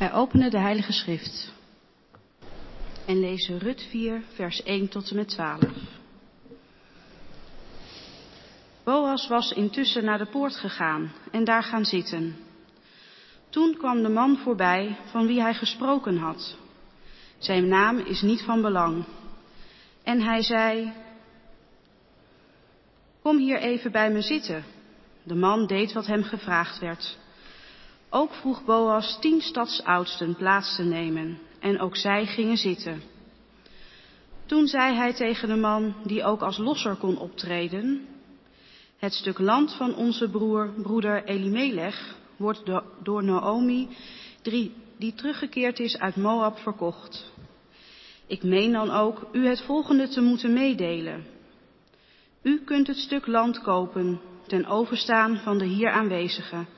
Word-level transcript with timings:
Wij 0.00 0.12
openen 0.12 0.50
de 0.50 0.58
Heilige 0.58 0.92
Schrift 0.92 1.52
en 3.06 3.20
lezen 3.20 3.58
Rut 3.58 3.86
4, 3.90 4.22
vers 4.34 4.62
1 4.62 4.88
tot 4.88 5.10
en 5.10 5.16
met 5.16 5.28
12. 5.28 5.62
Boas 8.84 9.28
was 9.28 9.52
intussen 9.52 10.04
naar 10.04 10.18
de 10.18 10.26
poort 10.26 10.56
gegaan 10.56 11.12
en 11.30 11.44
daar 11.44 11.62
gaan 11.62 11.84
zitten. 11.84 12.36
Toen 13.48 13.76
kwam 13.76 14.02
de 14.02 14.08
man 14.08 14.36
voorbij 14.36 14.96
van 15.04 15.26
wie 15.26 15.40
hij 15.40 15.54
gesproken 15.54 16.16
had. 16.16 16.56
Zijn 17.38 17.68
naam 17.68 17.98
is 17.98 18.22
niet 18.22 18.42
van 18.42 18.62
belang. 18.62 19.04
En 20.02 20.20
hij 20.20 20.42
zei, 20.42 20.92
Kom 23.22 23.38
hier 23.38 23.58
even 23.58 23.92
bij 23.92 24.10
me 24.10 24.20
zitten. 24.20 24.64
De 25.22 25.34
man 25.34 25.66
deed 25.66 25.92
wat 25.92 26.06
hem 26.06 26.22
gevraagd 26.22 26.78
werd. 26.78 27.18
Ook 28.12 28.32
vroeg 28.32 28.64
Boas 28.64 29.18
tien 29.20 29.40
stadsoudsten 29.40 30.34
plaats 30.34 30.76
te 30.76 30.82
nemen 30.82 31.38
en 31.60 31.80
ook 31.80 31.96
zij 31.96 32.26
gingen 32.26 32.56
zitten. 32.56 33.02
Toen 34.46 34.66
zei 34.66 34.94
hij 34.94 35.12
tegen 35.12 35.48
de 35.48 35.56
man 35.56 35.94
die 36.04 36.24
ook 36.24 36.40
als 36.40 36.58
losser 36.58 36.94
kon 36.94 37.18
optreden, 37.18 38.06
het 38.98 39.12
stuk 39.12 39.38
land 39.38 39.74
van 39.74 39.94
onze 39.94 40.30
broer, 40.30 40.72
broeder 40.82 41.24
Elimelech 41.24 42.16
wordt 42.36 42.62
door 43.02 43.24
Naomi, 43.24 43.88
die 44.98 45.14
teruggekeerd 45.14 45.78
is 45.78 45.98
uit 45.98 46.16
Moab, 46.16 46.58
verkocht. 46.58 47.32
Ik 48.26 48.42
meen 48.42 48.72
dan 48.72 48.90
ook 48.90 49.28
u 49.32 49.46
het 49.46 49.62
volgende 49.62 50.08
te 50.08 50.20
moeten 50.20 50.52
meedelen. 50.52 51.26
U 52.42 52.64
kunt 52.64 52.86
het 52.86 52.96
stuk 52.96 53.26
land 53.26 53.60
kopen 53.60 54.20
ten 54.46 54.66
overstaan 54.66 55.36
van 55.36 55.58
de 55.58 55.64
hier 55.64 55.90
aanwezigen 55.90 56.68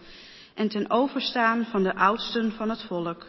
en 0.54 0.68
ten 0.68 0.90
overstaan 0.90 1.64
van 1.64 1.82
de 1.82 1.94
oudsten 1.94 2.52
van 2.52 2.70
het 2.70 2.82
volk. 2.82 3.26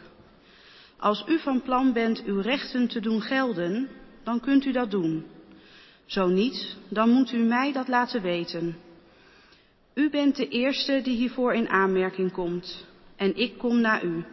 Als 0.98 1.24
u 1.28 1.40
van 1.40 1.62
plan 1.62 1.94
bent 1.94 2.24
uw 2.24 2.40
rechten 2.40 2.88
te 2.88 3.00
doen 3.00 3.22
gelden, 3.22 3.90
dan 4.24 4.40
kunt 4.40 4.66
u 4.66 4.72
dat 4.72 4.92
doen. 4.92 5.26
Zo 6.06 6.28
niet, 6.28 6.76
dan 6.90 7.10
moet 7.10 7.32
u 7.32 7.38
mij 7.38 7.72
dat 7.72 7.88
laten 7.88 8.22
weten. 8.22 8.78
U 9.94 10.10
bent 10.10 10.36
de 10.36 10.48
eerste 10.48 11.02
die 11.02 11.16
hiervoor 11.16 11.54
in 11.54 11.70
aanmerking 11.70 12.32
komt, 12.32 12.86
en 13.16 13.36
ik 13.36 13.58
kom 13.58 13.82
na 13.82 14.02
u. 14.02 14.26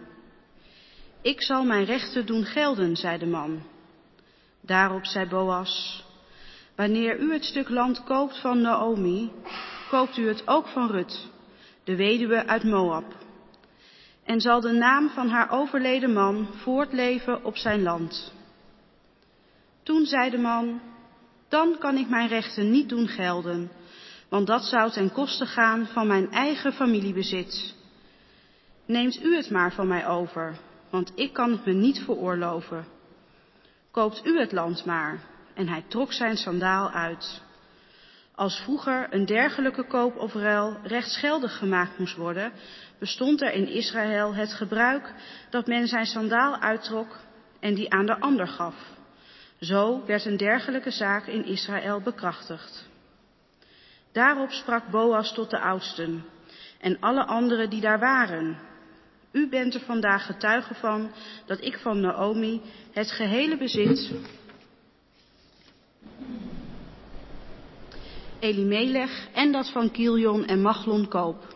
Ik 1.23 1.43
zal 1.43 1.65
mijn 1.65 1.85
rechten 1.85 2.27
doen 2.27 2.45
gelden, 2.45 2.97
zei 2.97 3.19
de 3.19 3.27
man. 3.27 3.63
Daarop 4.61 5.07
zei 5.07 5.29
Boas, 5.29 6.05
wanneer 6.77 7.19
u 7.19 7.33
het 7.33 7.45
stuk 7.45 7.69
land 7.69 8.05
koopt 8.05 8.41
van 8.41 8.61
Naomi, 8.61 9.31
koopt 9.91 10.17
u 10.17 10.29
het 10.29 10.49
ook 10.49 10.67
van 10.67 10.91
Rut, 10.91 11.29
de 11.85 11.97
weduwe 11.97 12.47
uit 12.47 12.65
Moab. 12.65 13.05
En 14.25 14.41
zal 14.41 14.61
de 14.61 14.73
naam 14.73 15.09
van 15.09 15.29
haar 15.29 15.51
overleden 15.51 16.13
man 16.13 16.49
voortleven 16.55 17.45
op 17.45 17.57
zijn 17.57 17.83
land. 17.83 18.33
Toen 19.83 20.05
zei 20.05 20.31
de 20.31 20.39
man, 20.39 20.81
dan 21.49 21.77
kan 21.79 21.97
ik 21.97 22.09
mijn 22.09 22.29
rechten 22.29 22.71
niet 22.71 22.89
doen 22.89 23.09
gelden, 23.09 23.71
want 24.29 24.47
dat 24.47 24.65
zou 24.65 24.91
ten 24.91 25.13
koste 25.13 25.47
gaan 25.47 25.87
van 25.87 26.07
mijn 26.07 26.31
eigen 26.31 26.73
familiebezit. 26.73 27.75
Neemt 28.87 29.25
u 29.25 29.37
het 29.37 29.51
maar 29.51 29.73
van 29.73 29.89
mij 29.89 30.07
over, 30.07 30.59
want 30.91 31.13
ik 31.15 31.33
kan 31.33 31.51
het 31.51 31.65
me 31.65 31.73
niet 31.73 31.99
veroorloven. 31.99 32.87
Koopt 33.91 34.27
u 34.27 34.39
het 34.39 34.53
land 34.53 34.85
maar. 34.85 35.21
En 35.55 35.69
hij 35.69 35.85
trok 35.89 36.13
zijn 36.13 36.37
sandaal 36.37 36.91
uit. 36.91 37.43
Als 38.41 38.61
vroeger 38.61 39.07
een 39.11 39.27
dergelijke 39.27 39.87
koop 39.87 40.17
of 40.17 40.35
ruil 40.35 40.77
rechtsgeldig 40.83 41.59
gemaakt 41.59 41.99
moest 41.99 42.17
worden, 42.17 42.53
bestond 42.99 43.43
er 43.43 43.53
in 43.53 43.69
Israël 43.69 44.35
het 44.35 44.53
gebruik 44.53 45.15
dat 45.51 45.67
men 45.67 45.87
zijn 45.87 46.07
sandaal 46.07 46.61
uittrok 46.61 47.17
en 47.59 47.75
die 47.75 47.91
aan 47.91 48.07
de 48.07 48.21
ander 48.21 48.49
gaf. 48.49 48.75
Zo 49.61 50.05
werd 50.07 50.25
een 50.25 50.37
dergelijke 50.37 50.91
zaak 50.91 51.27
in 51.27 51.45
Israël 51.45 52.01
bekrachtigd. 52.01 52.89
Daarop 54.13 54.51
sprak 54.51 54.91
Boas 54.91 55.35
tot 55.35 55.51
de 55.51 55.61
oudsten 55.61 56.25
en 56.81 57.01
alle 57.01 57.25
anderen 57.25 57.71
die 57.71 57.81
daar 57.81 57.99
waren. 57.99 58.59
U 59.33 59.49
bent 59.49 59.75
er 59.75 59.81
vandaag 59.81 60.27
getuige 60.27 60.75
van 60.75 61.13
dat 61.47 61.65
ik 61.65 61.79
van 61.79 62.01
Naomi 62.01 62.61
het 62.93 63.11
gehele 63.11 63.57
bezit 63.57 64.13
Elimelech 68.41 69.29
en 69.33 69.53
dat 69.53 69.71
van 69.71 69.91
Kilion 69.91 70.45
en 70.45 70.63
Machlon 70.63 71.09
koop. 71.09 71.55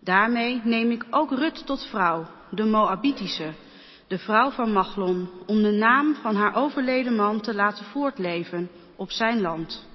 Daarmee 0.00 0.60
neem 0.64 0.90
ik 0.90 1.04
ook 1.10 1.30
Rut 1.30 1.66
tot 1.66 1.86
vrouw, 1.86 2.26
de 2.50 2.64
Moabitische, 2.64 3.52
de 4.06 4.18
vrouw 4.18 4.50
van 4.50 4.72
Machlon, 4.72 5.30
om 5.46 5.62
de 5.62 5.70
naam 5.70 6.14
van 6.14 6.34
haar 6.34 6.56
overleden 6.56 7.16
man 7.16 7.40
te 7.40 7.54
laten 7.54 7.84
voortleven 7.84 8.70
op 8.96 9.10
zijn 9.10 9.40
land. 9.40 9.88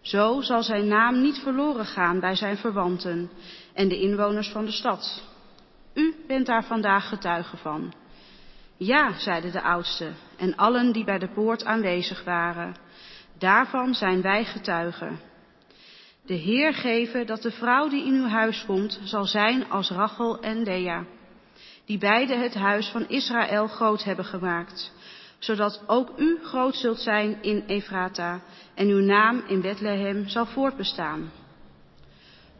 Zo 0.00 0.40
zal 0.40 0.62
zijn 0.62 0.86
naam 0.86 1.20
niet 1.20 1.38
verloren 1.38 1.86
gaan 1.86 2.20
bij 2.20 2.34
zijn 2.34 2.56
verwanten 2.56 3.30
en 3.74 3.88
de 3.88 4.00
inwoners 4.00 4.48
van 4.48 4.64
de 4.64 4.72
stad. 4.72 5.22
U 5.94 6.14
bent 6.26 6.46
daar 6.46 6.64
vandaag 6.64 7.08
getuige 7.08 7.56
van. 7.56 7.92
Ja, 8.76 9.18
zeiden 9.18 9.52
de 9.52 9.62
oudsten 9.62 10.14
en 10.36 10.56
allen 10.56 10.92
die 10.92 11.04
bij 11.04 11.18
de 11.18 11.28
poort 11.28 11.64
aanwezig 11.64 12.24
waren. 12.24 12.76
Daarvan 13.38 13.94
zijn 13.94 14.22
wij 14.22 14.44
getuigen. 14.44 15.20
De 16.26 16.34
Heer 16.34 16.74
geven 16.74 17.26
dat 17.26 17.42
de 17.42 17.50
vrouw 17.50 17.88
die 17.88 18.06
in 18.06 18.14
uw 18.14 18.26
huis 18.26 18.64
komt, 18.66 19.00
zal 19.04 19.24
zijn 19.24 19.70
als 19.70 19.90
Rachel 19.90 20.40
en 20.40 20.62
Lea, 20.62 21.04
die 21.84 21.98
beide 21.98 22.34
het 22.36 22.54
huis 22.54 22.88
van 22.88 23.08
Israël 23.08 23.66
groot 23.66 24.04
hebben 24.04 24.24
gemaakt, 24.24 24.92
zodat 25.38 25.82
ook 25.86 26.12
u 26.16 26.38
groot 26.42 26.74
zult 26.74 27.00
zijn 27.00 27.42
in 27.42 27.64
Efrata 27.66 28.40
en 28.74 28.88
uw 28.88 29.04
naam 29.04 29.42
in 29.46 29.60
Bethlehem 29.60 30.28
zal 30.28 30.46
voortbestaan. 30.46 31.30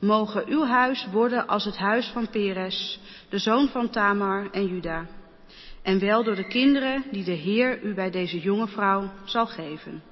Mogen 0.00 0.48
uw 0.48 0.64
huis 0.64 1.06
worden 1.12 1.46
als 1.46 1.64
het 1.64 1.76
huis 1.76 2.06
van 2.06 2.30
Peres, 2.30 3.00
de 3.28 3.38
zoon 3.38 3.68
van 3.68 3.90
Tamar 3.90 4.50
en 4.50 4.66
Juda, 4.66 5.06
en 5.82 5.98
wel 5.98 6.24
door 6.24 6.36
de 6.36 6.46
kinderen 6.46 7.04
die 7.10 7.24
de 7.24 7.30
Heer 7.30 7.82
u 7.82 7.94
bij 7.94 8.10
deze 8.10 8.40
jonge 8.40 8.66
vrouw 8.66 9.10
zal 9.24 9.46
geven. 9.46 10.02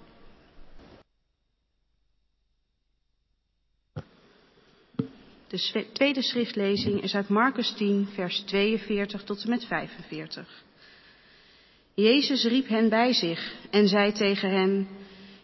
De 5.51 5.87
tweede 5.93 6.23
schriftlezing 6.23 7.03
is 7.03 7.15
uit 7.15 7.29
Marcus 7.29 7.73
10, 7.73 8.09
vers 8.15 8.41
42 8.41 9.25
tot 9.25 9.43
en 9.43 9.51
met 9.51 9.65
45. 9.65 10.65
Jezus 11.95 12.45
riep 12.45 12.69
hen 12.69 12.89
bij 12.89 13.13
zich 13.13 13.55
en 13.71 13.89
zei 13.89 14.13
tegen 14.13 14.51
hen, 14.51 14.89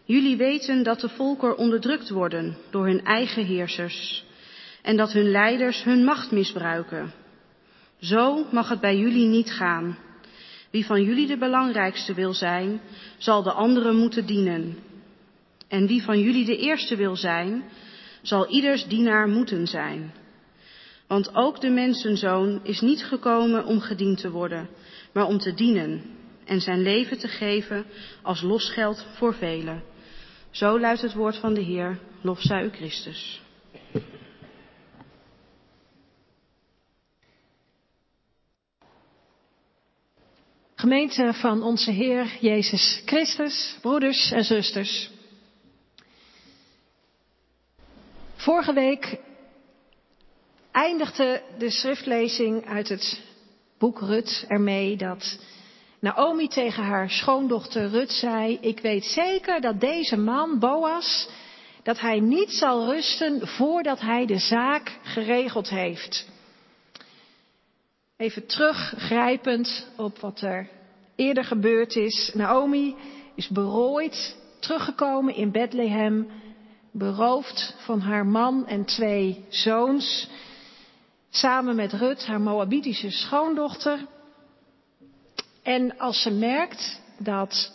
Jullie 0.05 0.37
weten 0.37 0.83
dat 0.83 0.99
de 0.99 1.09
volken 1.09 1.57
onderdrukt 1.57 2.09
worden 2.09 2.57
door 2.69 2.85
hun 2.85 3.03
eigen 3.03 3.45
heersers 3.45 4.25
en 4.81 4.97
dat 4.97 5.11
hun 5.11 5.31
leiders 5.31 5.83
hun 5.83 6.03
macht 6.03 6.31
misbruiken. 6.31 7.13
Zo 7.99 8.45
mag 8.51 8.69
het 8.69 8.79
bij 8.79 8.97
jullie 8.97 9.27
niet 9.27 9.51
gaan. 9.51 9.97
Wie 10.71 10.85
van 10.85 11.03
jullie 11.03 11.27
de 11.27 11.37
belangrijkste 11.37 12.13
wil 12.13 12.33
zijn, 12.33 12.81
zal 13.17 13.43
de 13.43 13.51
anderen 13.51 13.95
moeten 13.95 14.25
dienen. 14.25 14.77
En 15.67 15.87
wie 15.87 16.03
van 16.03 16.19
jullie 16.19 16.45
de 16.45 16.57
eerste 16.57 16.95
wil 16.95 17.15
zijn, 17.15 17.63
zal 18.27 18.47
ieders 18.47 18.87
dienaar 18.87 19.27
moeten 19.27 19.67
zijn. 19.67 20.13
Want 21.07 21.35
ook 21.35 21.61
de 21.61 21.69
mensenzoon 21.69 22.59
is 22.63 22.81
niet 22.81 23.03
gekomen 23.03 23.65
om 23.65 23.79
gediend 23.79 24.19
te 24.19 24.31
worden, 24.31 24.69
maar 25.13 25.25
om 25.25 25.37
te 25.37 25.53
dienen 25.53 26.03
en 26.45 26.61
zijn 26.61 26.81
leven 26.81 27.17
te 27.17 27.27
geven 27.27 27.85
als 28.21 28.41
losgeld 28.41 29.05
voor 29.15 29.33
velen. 29.33 29.83
Zo 30.51 30.79
luidt 30.79 31.01
het 31.01 31.13
woord 31.13 31.37
van 31.37 31.53
de 31.53 31.61
Heer, 31.61 31.99
lof 32.21 32.41
zij 32.41 32.63
u 32.63 32.69
Christus. 32.69 33.41
Gemeente 40.75 41.33
van 41.33 41.63
onze 41.63 41.91
Heer 41.91 42.37
Jezus 42.41 43.01
Christus, 43.05 43.77
broeders 43.81 44.31
en 44.31 44.43
zusters. 44.43 45.16
Vorige 48.47 48.73
week 48.73 49.19
eindigde 50.71 51.41
de 51.57 51.69
schriftlezing 51.69 52.65
uit 52.65 52.89
het 52.89 53.21
boek 53.77 53.99
Rut 53.99 54.45
ermee 54.47 54.97
dat 54.97 55.39
Naomi 55.99 56.47
tegen 56.47 56.83
haar 56.83 57.09
schoondochter 57.09 57.87
Rut 57.89 58.11
zei, 58.11 58.57
ik 58.61 58.79
weet 58.79 59.03
zeker 59.03 59.61
dat 59.61 59.79
deze 59.79 60.17
man, 60.17 60.59
Boas, 60.59 61.29
dat 61.83 61.99
hij 61.99 62.19
niet 62.19 62.51
zal 62.51 62.85
rusten 62.85 63.47
voordat 63.47 63.99
hij 63.99 64.25
de 64.25 64.39
zaak 64.39 64.99
geregeld 65.03 65.69
heeft. 65.69 66.27
Even 68.17 68.45
teruggrijpend 68.47 69.87
op 69.97 70.19
wat 70.19 70.41
er 70.41 70.69
eerder 71.15 71.43
gebeurd 71.43 71.95
is. 71.95 72.31
Naomi 72.33 72.95
is 73.35 73.47
berooid 73.47 74.37
teruggekomen 74.59 75.35
in 75.35 75.51
Bethlehem 75.51 76.27
beroofd 76.91 77.75
van 77.77 77.99
haar 77.99 78.25
man 78.25 78.67
en 78.67 78.85
twee 78.85 79.45
zoons, 79.49 80.29
samen 81.29 81.75
met 81.75 81.93
Rut, 81.93 82.25
haar 82.25 82.41
Moabitische 82.41 83.11
schoondochter. 83.11 83.99
En 85.63 85.97
als 85.97 86.21
ze 86.21 86.31
merkt 86.31 87.01
dat 87.19 87.71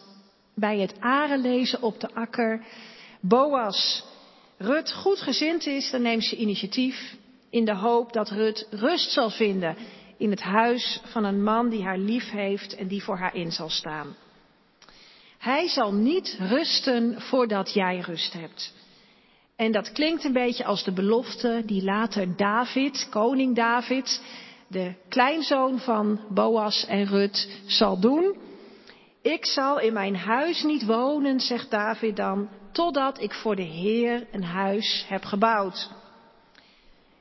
bij 0.54 0.78
het 0.78 1.00
arenlezen 1.00 1.82
op 1.82 2.00
de 2.00 2.14
akker 2.14 2.64
Boas 3.20 4.04
Rut 4.58 4.92
goed 4.92 5.20
gezind 5.20 5.66
is, 5.66 5.90
dan 5.90 6.02
neemt 6.02 6.24
ze 6.24 6.36
initiatief 6.36 7.16
in 7.50 7.64
de 7.64 7.74
hoop 7.74 8.12
dat 8.12 8.30
Rut 8.30 8.66
rust 8.70 9.10
zal 9.10 9.30
vinden 9.30 9.76
in 10.16 10.30
het 10.30 10.42
huis 10.42 11.00
van 11.04 11.24
een 11.24 11.42
man 11.42 11.68
die 11.68 11.82
haar 11.82 11.98
lief 11.98 12.30
heeft 12.30 12.74
en 12.74 12.86
die 12.86 13.02
voor 13.02 13.16
haar 13.18 13.34
in 13.34 13.52
zal 13.52 13.70
staan. 13.70 14.16
Hij 15.38 15.68
zal 15.68 15.92
niet 15.92 16.36
rusten 16.38 17.20
voordat 17.20 17.72
jij 17.72 17.98
rust 17.98 18.32
hebt. 18.32 18.74
En 19.56 19.72
dat 19.72 19.92
klinkt 19.92 20.24
een 20.24 20.32
beetje 20.32 20.64
als 20.64 20.84
de 20.84 20.92
belofte 20.92 21.62
die 21.66 21.84
later 21.84 22.36
David, 22.36 23.06
koning 23.10 23.56
David, 23.56 24.22
de 24.68 24.94
kleinzoon 25.08 25.78
van 25.78 26.20
Boas 26.28 26.86
en 26.86 27.06
Rut, 27.06 27.48
zal 27.66 28.00
doen. 28.00 28.36
Ik 29.22 29.46
zal 29.46 29.80
in 29.80 29.92
mijn 29.92 30.16
huis 30.16 30.62
niet 30.62 30.86
wonen, 30.86 31.40
zegt 31.40 31.70
David 31.70 32.16
dan, 32.16 32.48
totdat 32.72 33.20
ik 33.20 33.32
voor 33.32 33.56
de 33.56 33.62
Heer 33.62 34.26
een 34.32 34.44
huis 34.44 35.04
heb 35.08 35.24
gebouwd. 35.24 35.90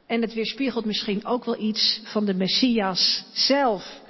En 0.07 0.21
het 0.21 0.33
weerspiegelt 0.33 0.85
misschien 0.85 1.25
ook 1.25 1.45
wel 1.45 1.59
iets 1.59 2.01
van 2.03 2.25
de 2.25 2.33
Messias 2.33 3.25
zelf, 3.33 4.01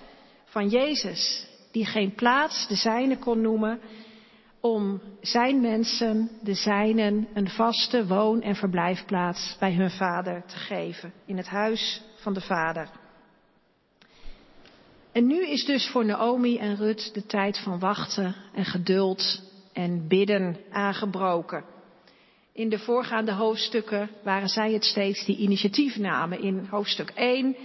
van 0.45 0.69
Jezus, 0.69 1.47
die 1.71 1.85
geen 1.85 2.15
plaats 2.15 2.67
de 2.67 2.75
zijne 2.75 3.17
kon 3.17 3.41
noemen 3.41 3.79
om 4.61 5.01
zijn 5.21 5.61
mensen, 5.61 6.29
de 6.41 6.53
zijnen, 6.53 7.27
een 7.33 7.49
vaste 7.49 8.07
woon- 8.07 8.41
en 8.41 8.55
verblijfplaats 8.55 9.55
bij 9.59 9.73
hun 9.73 9.91
vader 9.91 10.43
te 10.45 10.55
geven, 10.55 11.13
in 11.25 11.37
het 11.37 11.47
huis 11.47 12.01
van 12.15 12.33
de 12.33 12.41
vader. 12.41 12.89
En 15.11 15.27
nu 15.27 15.47
is 15.47 15.65
dus 15.65 15.89
voor 15.89 16.05
Naomi 16.05 16.57
en 16.57 16.75
Rut 16.75 17.13
de 17.13 17.25
tijd 17.25 17.57
van 17.57 17.79
wachten 17.79 18.35
en 18.53 18.65
geduld 18.65 19.41
en 19.73 20.07
bidden 20.07 20.57
aangebroken. 20.71 21.63
In 22.53 22.69
de 22.69 22.79
voorgaande 22.79 23.31
hoofdstukken 23.31 24.09
waren 24.23 24.49
zij 24.49 24.73
het 24.73 24.85
steeds 24.85 25.25
die 25.25 25.37
initiatief 25.37 25.97
namen. 25.97 26.41
In 26.41 26.67
hoofdstuk 26.69 27.09
1, 27.15 27.55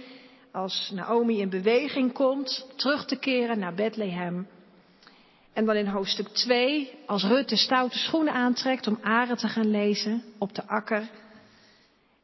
als 0.51 0.91
Naomi 0.93 1.39
in 1.39 1.49
beweging 1.49 2.13
komt, 2.13 2.67
terug 2.75 3.05
te 3.05 3.19
keren 3.19 3.59
naar 3.59 3.73
Bethlehem. 3.73 4.47
En 5.57 5.65
dan 5.65 5.75
in 5.75 5.87
hoofdstuk 5.87 6.27
2, 6.27 6.93
als 7.05 7.23
Rut 7.23 7.49
de 7.49 7.55
stoute 7.55 7.97
schoenen 7.97 8.33
aantrekt 8.33 8.87
om 8.87 8.99
aren 9.01 9.37
te 9.37 9.47
gaan 9.47 9.71
lezen 9.71 10.23
op 10.37 10.55
de 10.55 10.67
akker. 10.67 11.09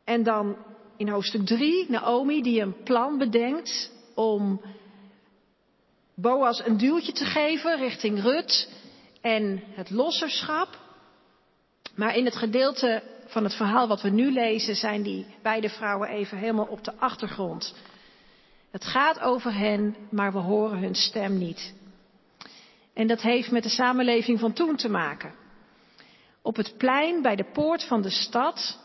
En 0.03 0.23
dan 0.23 0.55
in 0.97 1.09
hoofdstuk 1.09 1.45
3, 1.45 1.89
Naomi 1.89 2.41
die 2.41 2.61
een 2.61 2.83
plan 2.83 3.17
bedenkt 3.17 3.91
om 4.15 4.61
Boas 6.15 6.65
een 6.65 6.77
duwtje 6.77 7.11
te 7.11 7.25
geven 7.25 7.77
richting 7.77 8.21
Rut 8.21 8.69
en 9.21 9.63
het 9.65 9.89
losserschap. 9.89 10.79
Maar 11.95 12.15
in 12.15 12.25
het 12.25 12.35
gedeelte 12.35 13.03
van 13.27 13.43
het 13.43 13.55
verhaal 13.55 13.87
wat 13.87 14.01
we 14.01 14.09
nu 14.09 14.31
lezen 14.31 14.75
zijn 14.75 15.03
die 15.03 15.25
beide 15.41 15.69
vrouwen 15.69 16.09
even 16.09 16.37
helemaal 16.37 16.67
op 16.69 16.83
de 16.83 16.93
achtergrond. 16.95 17.75
Het 18.71 18.85
gaat 18.85 19.19
over 19.19 19.53
hen, 19.53 19.95
maar 20.09 20.31
we 20.31 20.39
horen 20.39 20.79
hun 20.79 20.95
stem 20.95 21.37
niet. 21.37 21.81
En 22.93 23.07
dat 23.07 23.21
heeft 23.21 23.51
met 23.51 23.63
de 23.63 23.69
samenleving 23.69 24.39
van 24.39 24.53
toen 24.53 24.75
te 24.75 24.89
maken. 24.89 25.33
Op 26.41 26.55
het 26.55 26.77
plein 26.77 27.21
bij 27.21 27.35
de 27.35 27.51
poort 27.53 27.83
van 27.83 28.01
de 28.01 28.09
stad, 28.09 28.79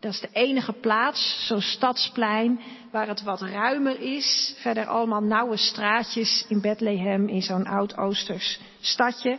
dat 0.00 0.12
is 0.12 0.20
de 0.20 0.28
enige 0.32 0.72
plaats, 0.72 1.46
zo'n 1.46 1.60
stadsplein, 1.60 2.60
waar 2.90 3.08
het 3.08 3.22
wat 3.22 3.40
ruimer 3.40 4.00
is. 4.00 4.54
Verder 4.58 4.86
allemaal 4.86 5.22
nauwe 5.22 5.56
straatjes 5.56 6.44
in 6.48 6.60
Bethlehem, 6.60 7.28
in 7.28 7.42
zo'n 7.42 7.66
oud-Oosters 7.66 8.60
stadje. 8.80 9.38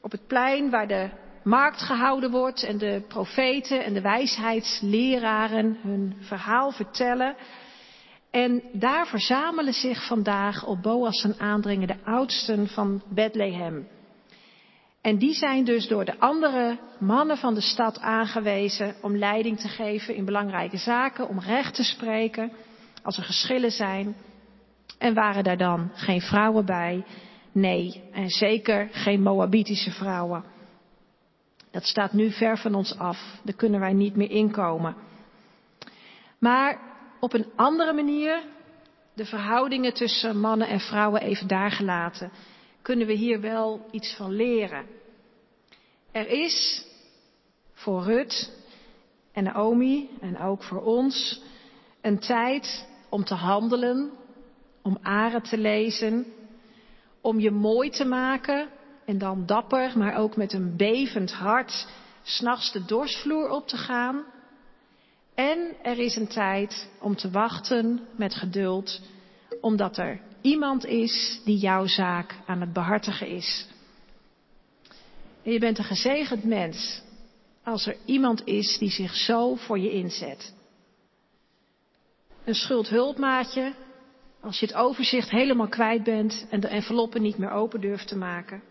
Op 0.00 0.10
het 0.10 0.26
plein 0.26 0.70
waar 0.70 0.88
de 0.88 1.10
markt 1.44 1.80
gehouden 1.80 2.30
wordt 2.30 2.62
en 2.62 2.78
de 2.78 3.02
profeten 3.08 3.84
en 3.84 3.94
de 3.94 4.00
wijsheidsleraren 4.00 5.78
hun 5.82 6.16
verhaal 6.20 6.70
vertellen. 6.70 7.36
En 8.38 8.62
daar 8.72 9.06
verzamelen 9.06 9.72
zich 9.72 10.06
vandaag 10.06 10.66
op 10.66 10.82
Boas 10.82 11.26
aandringen 11.38 11.86
de 11.86 12.04
oudsten 12.04 12.68
van 12.68 13.02
Bethlehem. 13.08 13.88
En 15.00 15.18
die 15.18 15.34
zijn 15.34 15.64
dus 15.64 15.88
door 15.88 16.04
de 16.04 16.18
andere 16.18 16.78
mannen 16.98 17.36
van 17.36 17.54
de 17.54 17.60
stad 17.60 18.00
aangewezen 18.00 18.94
om 19.02 19.16
leiding 19.16 19.60
te 19.60 19.68
geven 19.68 20.14
in 20.14 20.24
belangrijke 20.24 20.76
zaken, 20.76 21.28
om 21.28 21.40
recht 21.40 21.74
te 21.74 21.82
spreken 21.82 22.52
als 23.02 23.16
er 23.16 23.24
geschillen 23.24 23.70
zijn. 23.70 24.16
En 24.98 25.14
waren 25.14 25.44
daar 25.44 25.56
dan 25.56 25.90
geen 25.94 26.20
vrouwen 26.20 26.64
bij? 26.64 27.04
Nee, 27.52 28.02
en 28.12 28.28
zeker 28.28 28.88
geen 28.92 29.22
Moabitische 29.22 29.90
vrouwen. 29.90 30.44
Dat 31.70 31.84
staat 31.84 32.12
nu 32.12 32.30
ver 32.30 32.58
van 32.58 32.74
ons 32.74 32.98
af. 32.98 33.40
Daar 33.42 33.56
kunnen 33.56 33.80
wij 33.80 33.92
niet 33.92 34.16
meer 34.16 34.30
inkomen. 34.30 34.96
Maar 36.38 36.87
op 37.20 37.32
een 37.32 37.46
andere 37.56 37.92
manier, 37.92 38.42
de 39.14 39.24
verhoudingen 39.24 39.94
tussen 39.94 40.40
mannen 40.40 40.68
en 40.68 40.80
vrouwen 40.80 41.20
even 41.20 41.48
daar 41.48 41.70
gelaten, 41.70 42.30
kunnen 42.82 43.06
we 43.06 43.12
hier 43.12 43.40
wel 43.40 43.86
iets 43.90 44.14
van 44.16 44.32
leren. 44.32 44.86
Er 46.12 46.28
is 46.28 46.86
voor 47.72 48.02
Rut 48.02 48.52
en 49.32 49.44
Naomi 49.44 50.10
en 50.20 50.38
ook 50.38 50.62
voor 50.62 50.82
ons 50.82 51.42
een 52.00 52.18
tijd 52.18 52.88
om 53.08 53.24
te 53.24 53.34
handelen, 53.34 54.10
om 54.82 54.98
aren 55.02 55.42
te 55.42 55.58
lezen, 55.58 56.26
om 57.20 57.40
je 57.40 57.50
mooi 57.50 57.90
te 57.90 58.04
maken 58.04 58.68
en 59.04 59.18
dan 59.18 59.46
dapper, 59.46 59.98
maar 59.98 60.16
ook 60.16 60.36
met 60.36 60.52
een 60.52 60.76
bevend 60.76 61.32
hart, 61.32 61.88
s'nachts 62.22 62.72
de 62.72 62.84
dorsvloer 62.84 63.50
op 63.50 63.66
te 63.66 63.76
gaan. 63.76 64.24
En 65.38 65.74
er 65.82 65.98
is 65.98 66.16
een 66.16 66.28
tijd 66.28 66.88
om 67.00 67.16
te 67.16 67.30
wachten 67.30 68.00
met 68.16 68.34
geduld, 68.34 69.00
omdat 69.60 69.96
er 69.96 70.20
iemand 70.40 70.86
is 70.86 71.40
die 71.44 71.56
jouw 71.56 71.86
zaak 71.86 72.34
aan 72.46 72.60
het 72.60 72.72
behartigen 72.72 73.26
is. 73.26 73.66
En 75.42 75.52
je 75.52 75.58
bent 75.58 75.78
een 75.78 75.84
gezegend 75.84 76.44
mens 76.44 77.02
als 77.64 77.86
er 77.86 77.96
iemand 78.04 78.46
is 78.46 78.78
die 78.78 78.90
zich 78.90 79.14
zo 79.14 79.54
voor 79.54 79.78
je 79.78 79.90
inzet. 79.90 80.54
Een 82.44 82.54
schuldhulpmaatje, 82.54 83.72
als 84.40 84.60
je 84.60 84.66
het 84.66 84.74
overzicht 84.74 85.30
helemaal 85.30 85.68
kwijt 85.68 86.02
bent 86.02 86.46
en 86.50 86.60
de 86.60 86.68
enveloppen 86.68 87.22
niet 87.22 87.38
meer 87.38 87.50
open 87.50 87.80
durft 87.80 88.08
te 88.08 88.16
maken. 88.16 88.62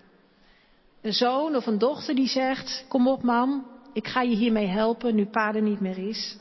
Een 1.02 1.14
zoon 1.14 1.56
of 1.56 1.66
een 1.66 1.78
dochter 1.78 2.16
die 2.16 2.28
zegt, 2.28 2.86
kom 2.88 3.08
op 3.08 3.24
mam, 3.24 3.68
ik 3.94 4.08
ga 4.08 4.22
je 4.22 4.36
hiermee 4.36 4.68
helpen 4.68 5.16
nu 5.16 5.26
pa 5.26 5.54
er 5.54 5.62
niet 5.62 5.80
meer 5.80 5.98
is. 5.98 6.38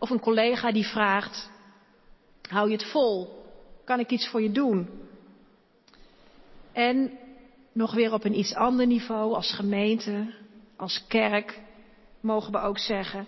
Of 0.00 0.10
een 0.10 0.20
collega 0.20 0.72
die 0.72 0.86
vraagt, 0.86 1.50
hou 2.48 2.68
je 2.70 2.76
het 2.76 2.90
vol? 2.90 3.44
Kan 3.84 3.98
ik 3.98 4.10
iets 4.10 4.28
voor 4.28 4.42
je 4.42 4.52
doen? 4.52 4.88
En 6.72 7.18
nog 7.72 7.94
weer 7.94 8.12
op 8.12 8.24
een 8.24 8.38
iets 8.38 8.54
ander 8.54 8.86
niveau, 8.86 9.34
als 9.34 9.52
gemeente, 9.52 10.34
als 10.76 11.04
kerk, 11.06 11.60
mogen 12.20 12.52
we 12.52 12.58
ook 12.58 12.78
zeggen, 12.78 13.26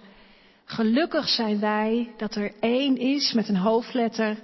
gelukkig 0.64 1.28
zijn 1.28 1.60
wij 1.60 2.14
dat 2.16 2.34
er 2.34 2.52
één 2.60 2.96
is 2.96 3.32
met 3.32 3.48
een 3.48 3.56
hoofdletter 3.56 4.38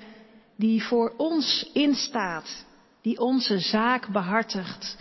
die 0.56 0.82
voor 0.82 1.14
ons 1.16 1.70
instaat, 1.72 2.64
die 3.02 3.20
onze 3.20 3.58
zaak 3.58 4.08
behartigt. 4.08 4.96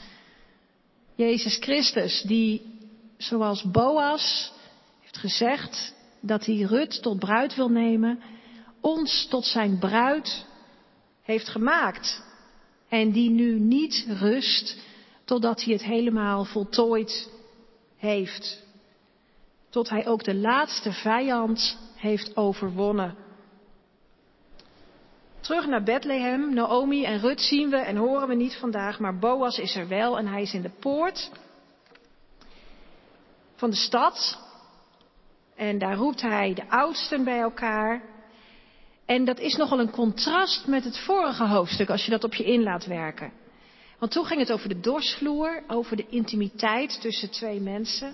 Jezus 1.15 1.57
Christus, 1.57 2.22
die 2.22 2.75
zoals 3.17 3.72
Boas 3.72 4.53
heeft 5.01 5.17
gezegd 5.17 5.96
dat 6.21 6.45
hij 6.45 6.55
Rut 6.55 7.01
tot 7.01 7.19
bruid 7.19 7.55
wil 7.55 7.69
nemen, 7.69 8.19
ons 8.81 9.27
tot 9.29 9.45
zijn 9.45 9.79
bruid 9.79 10.45
heeft 11.21 11.47
gemaakt. 11.47 12.25
En 12.89 13.12
die 13.12 13.29
nu 13.29 13.59
niet 13.59 14.05
rust 14.07 14.77
totdat 15.25 15.63
hij 15.63 15.74
het 15.74 15.83
helemaal 15.83 16.45
voltooid 16.45 17.29
heeft. 17.97 18.65
Tot 19.69 19.89
hij 19.89 20.07
ook 20.07 20.24
de 20.24 20.36
laatste 20.36 20.91
vijand 20.91 21.77
heeft 21.95 22.36
overwonnen. 22.36 23.15
Terug 25.39 25.67
naar 25.67 25.83
Bethlehem. 25.83 26.53
Naomi 26.53 27.03
en 27.03 27.19
Rut 27.19 27.41
zien 27.41 27.69
we 27.69 27.77
en 27.77 27.95
horen 27.95 28.27
we 28.27 28.36
niet 28.36 28.55
vandaag, 28.55 29.00
maar 29.00 29.17
Boas 29.17 29.57
is 29.57 29.75
er 29.75 29.88
wel 29.88 30.17
en 30.17 30.27
hij 30.27 30.41
is 30.41 30.53
in 30.53 30.62
de 30.62 30.71
poort 30.79 31.31
van 33.55 33.69
de 33.69 33.75
stad. 33.75 34.47
En 35.57 35.77
daar 35.77 35.95
roept 35.95 36.21
hij 36.21 36.53
de 36.53 36.69
oudsten 36.69 37.23
bij 37.23 37.39
elkaar. 37.39 38.01
En 39.05 39.25
dat 39.25 39.39
is 39.39 39.55
nogal 39.55 39.79
een 39.79 39.91
contrast 39.91 40.67
met 40.67 40.83
het 40.83 40.99
vorige 40.99 41.47
hoofdstuk, 41.47 41.89
als 41.89 42.05
je 42.05 42.11
dat 42.11 42.23
op 42.23 42.33
je 42.33 42.43
in 42.43 42.63
laat 42.63 42.85
werken. 42.85 43.31
Want 43.99 44.11
toen 44.11 44.25
ging 44.25 44.39
het 44.39 44.51
over 44.51 44.69
de 44.69 44.79
dorsvloer, 44.79 45.63
over 45.67 45.95
de 45.95 46.05
intimiteit 46.09 47.01
tussen 47.01 47.31
twee 47.31 47.59
mensen, 47.59 48.13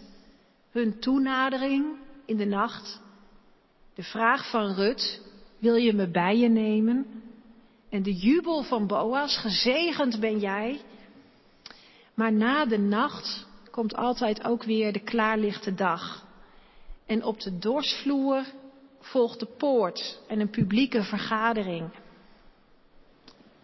hun 0.71 0.99
toenadering 0.99 1.85
in 2.25 2.37
de 2.37 2.45
nacht, 2.45 3.01
de 3.95 4.03
vraag 4.03 4.49
van 4.49 4.73
Rut, 4.73 5.21
wil 5.59 5.75
je 5.75 5.93
me 5.93 6.07
bij 6.11 6.37
je 6.37 6.49
nemen? 6.49 7.05
en 7.93 8.03
de 8.03 8.13
jubel 8.13 8.63
van 8.63 8.87
Boas, 8.87 9.37
gezegend 9.37 10.19
ben 10.19 10.39
jij. 10.39 10.81
Maar 12.13 12.33
na 12.33 12.65
de 12.65 12.77
nacht 12.77 13.47
komt 13.71 13.95
altijd 13.95 14.43
ook 14.43 14.63
weer 14.63 14.93
de 14.93 14.99
klaarlichte 14.99 15.73
dag. 15.73 16.22
En 17.05 17.23
op 17.23 17.39
de 17.39 17.57
dorsvloer 17.57 18.45
volgt 18.99 19.39
de 19.39 19.45
poort 19.57 20.19
en 20.27 20.39
een 20.39 20.49
publieke 20.49 21.03
vergadering. 21.03 21.89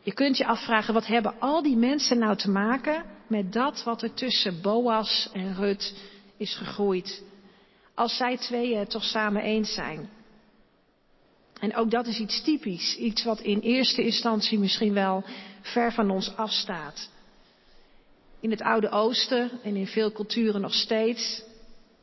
Je 0.02 0.14
kunt 0.14 0.38
je 0.38 0.46
afvragen, 0.46 0.94
wat 0.94 1.08
hebben 1.08 1.40
al 1.40 1.62
die 1.62 1.76
mensen 1.76 2.18
nou 2.18 2.36
te 2.36 2.50
maken 2.50 3.06
met 3.28 3.54
dat 3.54 3.84
wat 3.84 4.02
er 4.02 4.14
tussen 4.14 4.62
Boas 4.62 5.30
en 5.34 5.56
Rut 5.56 5.96
is 6.38 6.56
gegroeid? 6.56 7.24
Als 7.94 8.18
zij 8.18 8.38
tweeën 8.38 8.88
toch 8.88 9.04
samen 9.04 9.42
eens 9.42 9.74
zijn. 9.74 10.10
En 11.60 11.76
ook 11.76 11.92
dat 11.92 12.08
is 12.08 12.20
iets 12.20 12.42
typisch, 12.42 12.98
iets 12.98 13.24
wat 13.24 13.40
in 13.40 13.60
eerste 13.60 14.04
instantie 14.04 14.60
misschien 14.60 14.94
wel 14.94 15.24
ver 15.62 15.92
van 15.92 16.10
ons 16.10 16.36
afstaat. 16.36 17.10
In 18.40 18.52
het 18.52 18.62
Oude 18.62 18.90
Oosten 18.90 19.52
en 19.64 19.76
in 19.76 19.88
veel 19.88 20.12
culturen 20.12 20.62
nog 20.62 20.74
steeds 20.74 21.44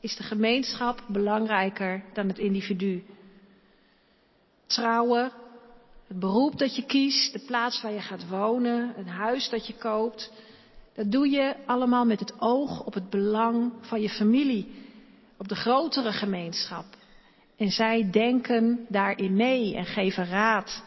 is 0.07 0.17
de 0.17 0.23
gemeenschap 0.23 1.03
belangrijker 1.09 2.05
dan 2.13 2.29
het 2.29 2.39
individu. 2.39 3.05
Trouwen, 4.67 5.33
het 6.07 6.19
beroep 6.19 6.59
dat 6.59 6.77
je 6.77 6.87
kiest, 6.87 7.33
de 7.33 7.45
plaats 7.47 7.83
waar 7.83 7.93
je 7.93 8.01
gaat 8.01 8.29
wonen, 8.29 8.95
een 8.97 9.09
huis 9.09 9.49
dat 9.49 9.67
je 9.67 9.75
koopt, 9.75 10.33
dat 10.95 11.13
doe 11.13 11.31
je 11.31 11.55
allemaal 11.65 12.05
met 12.05 12.21
het 12.21 12.41
oog 12.41 12.85
op 12.85 12.95
het 12.95 13.11
belang 13.11 13.73
van 13.81 14.01
je 14.01 14.09
familie, 14.09 14.69
op 15.37 15.49
de 15.49 15.55
grotere 15.55 16.13
gemeenschap. 16.13 16.85
En 17.57 17.71
zij 17.71 18.11
denken 18.11 18.87
daarin 18.89 19.37
mee 19.37 19.77
en 19.77 19.87
geven 19.87 20.27
raad. 20.27 20.83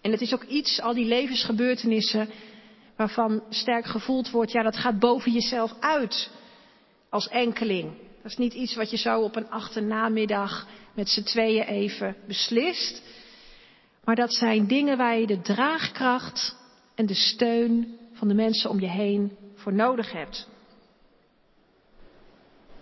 En 0.00 0.10
het 0.10 0.20
is 0.20 0.34
ook 0.34 0.44
iets, 0.44 0.80
al 0.80 0.94
die 0.94 1.06
levensgebeurtenissen, 1.06 2.28
waarvan 2.96 3.42
sterk 3.50 3.86
gevoeld 3.86 4.30
wordt, 4.30 4.52
ja, 4.52 4.62
dat 4.62 4.76
gaat 4.76 4.98
boven 4.98 5.32
jezelf 5.32 5.74
uit 5.80 6.38
als 7.10 7.28
enkeling. 7.28 7.92
Dat 8.22 8.30
is 8.30 8.36
niet 8.36 8.54
iets 8.54 8.74
wat 8.74 8.90
je 8.90 8.96
zo 8.96 9.20
op 9.20 9.36
een 9.36 9.50
achternamiddag 9.50 10.66
met 10.94 11.08
z'n 11.08 11.22
tweeën 11.22 11.64
even 11.64 12.16
beslist. 12.26 13.02
Maar 14.04 14.16
dat 14.16 14.34
zijn 14.34 14.66
dingen 14.66 14.96
waar 14.96 15.18
je 15.18 15.26
de 15.26 15.40
draagkracht 15.40 16.56
en 16.94 17.06
de 17.06 17.14
steun 17.14 17.98
van 18.12 18.28
de 18.28 18.34
mensen 18.34 18.70
om 18.70 18.80
je 18.80 18.88
heen 18.88 19.36
voor 19.54 19.72
nodig 19.72 20.12
hebt. 20.12 20.48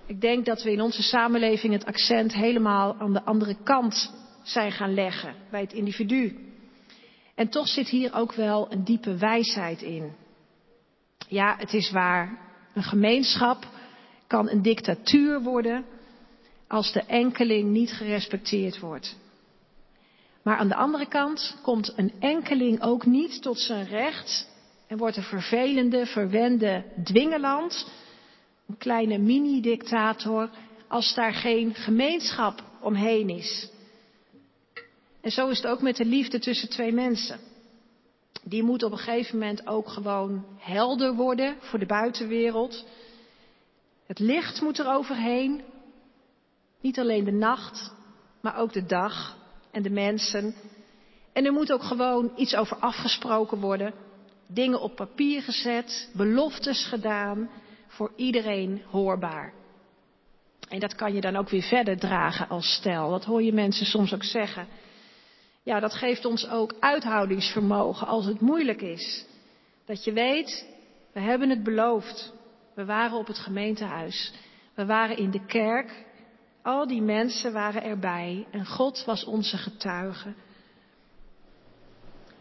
Ik 0.07 0.21
denk 0.21 0.45
dat 0.45 0.63
we 0.63 0.73
in 0.73 0.81
onze 0.81 1.03
samenleving 1.03 1.73
het 1.73 1.85
accent 1.85 2.35
helemaal 2.35 2.97
aan 2.99 3.13
de 3.13 3.25
andere 3.25 3.57
kant 3.63 4.13
zijn 4.43 4.73
gaan 4.73 4.95
leggen, 4.95 5.35
bij 5.51 5.61
het 5.61 5.73
individu. 5.73 6.39
En 7.35 7.49
toch 7.49 7.69
zit 7.69 7.89
hier 7.89 8.15
ook 8.15 8.33
wel 8.33 8.73
een 8.73 8.85
diepe 8.85 9.17
wijsheid 9.17 9.83
in. 9.83 10.13
Ja, 11.29 11.57
het 11.59 11.75
is 11.75 11.91
waar. 11.91 12.39
Een 12.75 12.83
gemeenschap 12.83 13.67
kan 14.29 14.49
een 14.49 14.63
dictatuur 14.63 15.43
worden 15.43 15.85
als 16.69 16.93
de 16.93 17.03
enkeling 17.03 17.71
niet 17.71 17.93
gerespecteerd 17.93 18.79
wordt. 18.79 19.17
Maar 20.43 20.57
aan 20.57 20.69
de 20.69 20.75
andere 20.75 21.07
kant 21.07 21.57
komt 21.63 21.93
een 21.97 22.13
enkeling 22.19 22.83
ook 22.83 23.07
niet 23.07 23.43
tot 23.43 23.59
zijn 23.61 23.87
recht 23.87 24.49
en 24.87 24.99
wordt 24.99 25.17
een 25.17 25.23
vervelende, 25.23 26.07
verwende 26.07 26.85
dwingeland, 27.05 27.87
een 28.69 28.79
kleine 28.79 29.19
mini-dictator, 29.19 30.51
als 30.89 31.15
daar 31.15 31.33
geen 31.33 31.75
gemeenschap 31.75 32.63
omheen 32.81 33.29
is. 33.29 33.71
En 35.21 35.31
zo 35.31 35.49
is 35.49 35.57
het 35.57 35.67
ook 35.67 35.83
met 35.83 35.97
de 35.97 36.05
liefde 36.05 36.39
tussen 36.39 36.69
twee 36.69 36.93
mensen. 36.93 37.39
Die 38.43 38.63
moet 38.63 38.83
op 38.83 38.93
een 38.93 38.99
gegeven 38.99 39.39
moment 39.39 39.67
ook 39.67 39.89
gewoon 39.89 40.45
helder 40.59 41.15
worden 41.15 41.57
voor 41.61 41.79
de 41.79 41.87
buitenwereld. 41.87 42.85
Het 44.09 44.19
licht 44.19 44.61
moet 44.61 44.79
er 44.79 44.87
overheen. 44.87 45.63
Niet 46.81 46.99
alleen 46.99 47.25
de 47.25 47.33
nacht, 47.33 47.95
maar 48.41 48.57
ook 48.57 48.73
de 48.73 48.87
dag 48.87 49.37
en 49.71 49.83
de 49.83 49.91
mensen. 49.91 50.55
En 51.33 51.45
er 51.45 51.53
moet 51.53 51.73
ook 51.73 51.83
gewoon 51.83 52.33
iets 52.37 52.55
over 52.55 52.77
afgesproken 52.77 53.61
worden. 53.61 53.95
Dingen 54.47 54.81
op 54.81 54.97
papier 54.97 55.43
gezet, 55.43 56.11
beloftes 56.15 56.87
gedaan, 56.87 57.51
voor 57.87 58.13
iedereen 58.17 58.83
hoorbaar. 58.91 59.53
En 60.69 60.81
dat 60.81 60.95
kan 60.95 61.15
je 61.15 61.21
dan 61.21 61.37
ook 61.37 61.49
weer 61.49 61.63
verder 61.63 61.99
dragen 61.99 62.49
als 62.49 62.73
stel. 62.73 63.11
Dat 63.11 63.25
hoor 63.25 63.43
je 63.43 63.53
mensen 63.53 63.87
soms 63.87 64.15
ook 64.15 64.25
zeggen. 64.25 64.69
Ja, 65.63 65.81
dat 65.81 65.95
geeft 65.95 66.25
ons 66.25 66.49
ook 66.49 66.75
uithoudingsvermogen 66.81 68.07
als 68.07 68.25
het 68.25 68.41
moeilijk 68.41 68.81
is. 68.81 69.25
Dat 69.87 70.05
je 70.05 70.13
weet, 70.13 70.67
we 71.13 71.21
hebben 71.21 71.51
het 71.51 71.63
beloofd. 71.63 72.33
We 72.79 72.85
waren 72.85 73.19
op 73.19 73.27
het 73.27 73.39
gemeentehuis. 73.39 74.33
We 74.75 74.87
waren 74.87 75.17
in 75.17 75.31
de 75.31 75.47
kerk. 75.47 76.05
Al 76.63 76.87
die 76.87 77.03
mensen 77.03 77.53
waren 77.53 77.83
erbij 77.83 78.47
en 78.51 78.67
God 78.67 79.05
was 79.05 79.25
onze 79.25 79.57
getuige. 79.57 80.35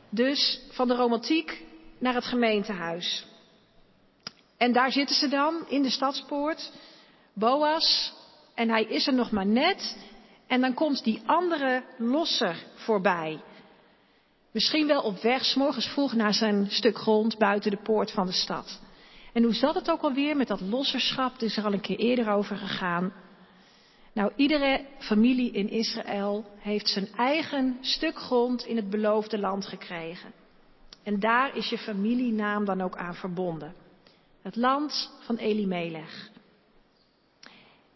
Dus 0.09 0.61
van 0.71 0.87
de 0.87 0.95
romantiek 0.95 1.63
naar 1.99 2.13
het 2.13 2.25
gemeentehuis. 2.25 3.25
En 4.57 4.71
daar 4.73 4.91
zitten 4.91 5.15
ze 5.15 5.27
dan 5.27 5.65
in 5.67 5.81
de 5.81 5.89
stadspoort. 5.89 6.71
Boas. 7.33 8.13
En 8.55 8.69
hij 8.69 8.83
is 8.83 9.07
er 9.07 9.13
nog 9.13 9.31
maar 9.31 9.47
net. 9.47 9.97
En 10.47 10.61
dan 10.61 10.73
komt 10.73 11.03
die 11.03 11.21
andere 11.25 11.83
losser 11.97 12.63
voorbij. 12.75 13.41
Misschien 14.51 14.87
wel 14.87 15.01
op 15.01 15.21
weg, 15.21 15.45
s 15.45 15.55
morgens 15.55 15.87
vroeg 15.87 16.13
naar 16.13 16.33
zijn 16.33 16.65
stuk 16.69 16.97
grond 16.97 17.37
buiten 17.37 17.71
de 17.71 17.81
poort 17.81 18.11
van 18.11 18.25
de 18.25 18.31
stad. 18.31 18.85
En 19.37 19.43
hoe 19.43 19.53
zat 19.53 19.75
het 19.75 19.89
ook 19.91 20.01
alweer 20.01 20.35
met 20.35 20.47
dat 20.47 20.61
losserschap? 20.61 21.33
Het 21.33 21.41
is 21.41 21.57
er 21.57 21.65
al 21.65 21.73
een 21.73 21.81
keer 21.81 21.97
eerder 21.97 22.29
over 22.29 22.57
gegaan. 22.57 23.13
Nou, 24.13 24.31
iedere 24.35 24.85
familie 24.99 25.51
in 25.51 25.69
Israël 25.69 26.45
heeft 26.57 26.87
zijn 26.87 27.07
eigen 27.15 27.77
stuk 27.81 28.17
grond 28.17 28.65
in 28.65 28.75
het 28.75 28.89
beloofde 28.89 29.39
land 29.39 29.65
gekregen. 29.65 30.31
En 31.03 31.19
daar 31.19 31.55
is 31.55 31.69
je 31.69 31.77
familienaam 31.77 32.65
dan 32.65 32.81
ook 32.81 32.95
aan 32.97 33.15
verbonden. 33.15 33.73
Het 34.41 34.55
land 34.55 35.11
van 35.19 35.35
Elimelech. 35.35 36.29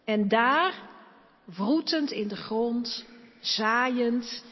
En 0.04 0.28
daar, 0.28 0.74
wroetend 1.44 2.10
in 2.10 2.28
de 2.28 2.36
grond, 2.36 3.06
zaaiend, 3.40 4.44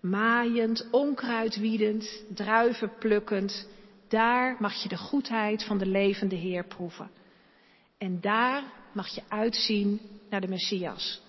maaiend, 0.00 0.88
onkruid 0.90 1.56
wiedend, 1.56 2.24
druiven 2.34 2.92
plukkend, 2.98 3.66
daar 4.08 4.56
mag 4.58 4.82
je 4.82 4.88
de 4.88 4.96
goedheid 4.96 5.64
van 5.64 5.78
de 5.78 5.86
levende 5.86 6.36
Heer 6.36 6.64
proeven. 6.64 7.10
En 7.98 8.20
daar 8.20 8.62
mag 8.92 9.08
je 9.08 9.22
uitzien 9.28 10.00
naar 10.30 10.40
de 10.40 10.48
Messias. 10.48 11.20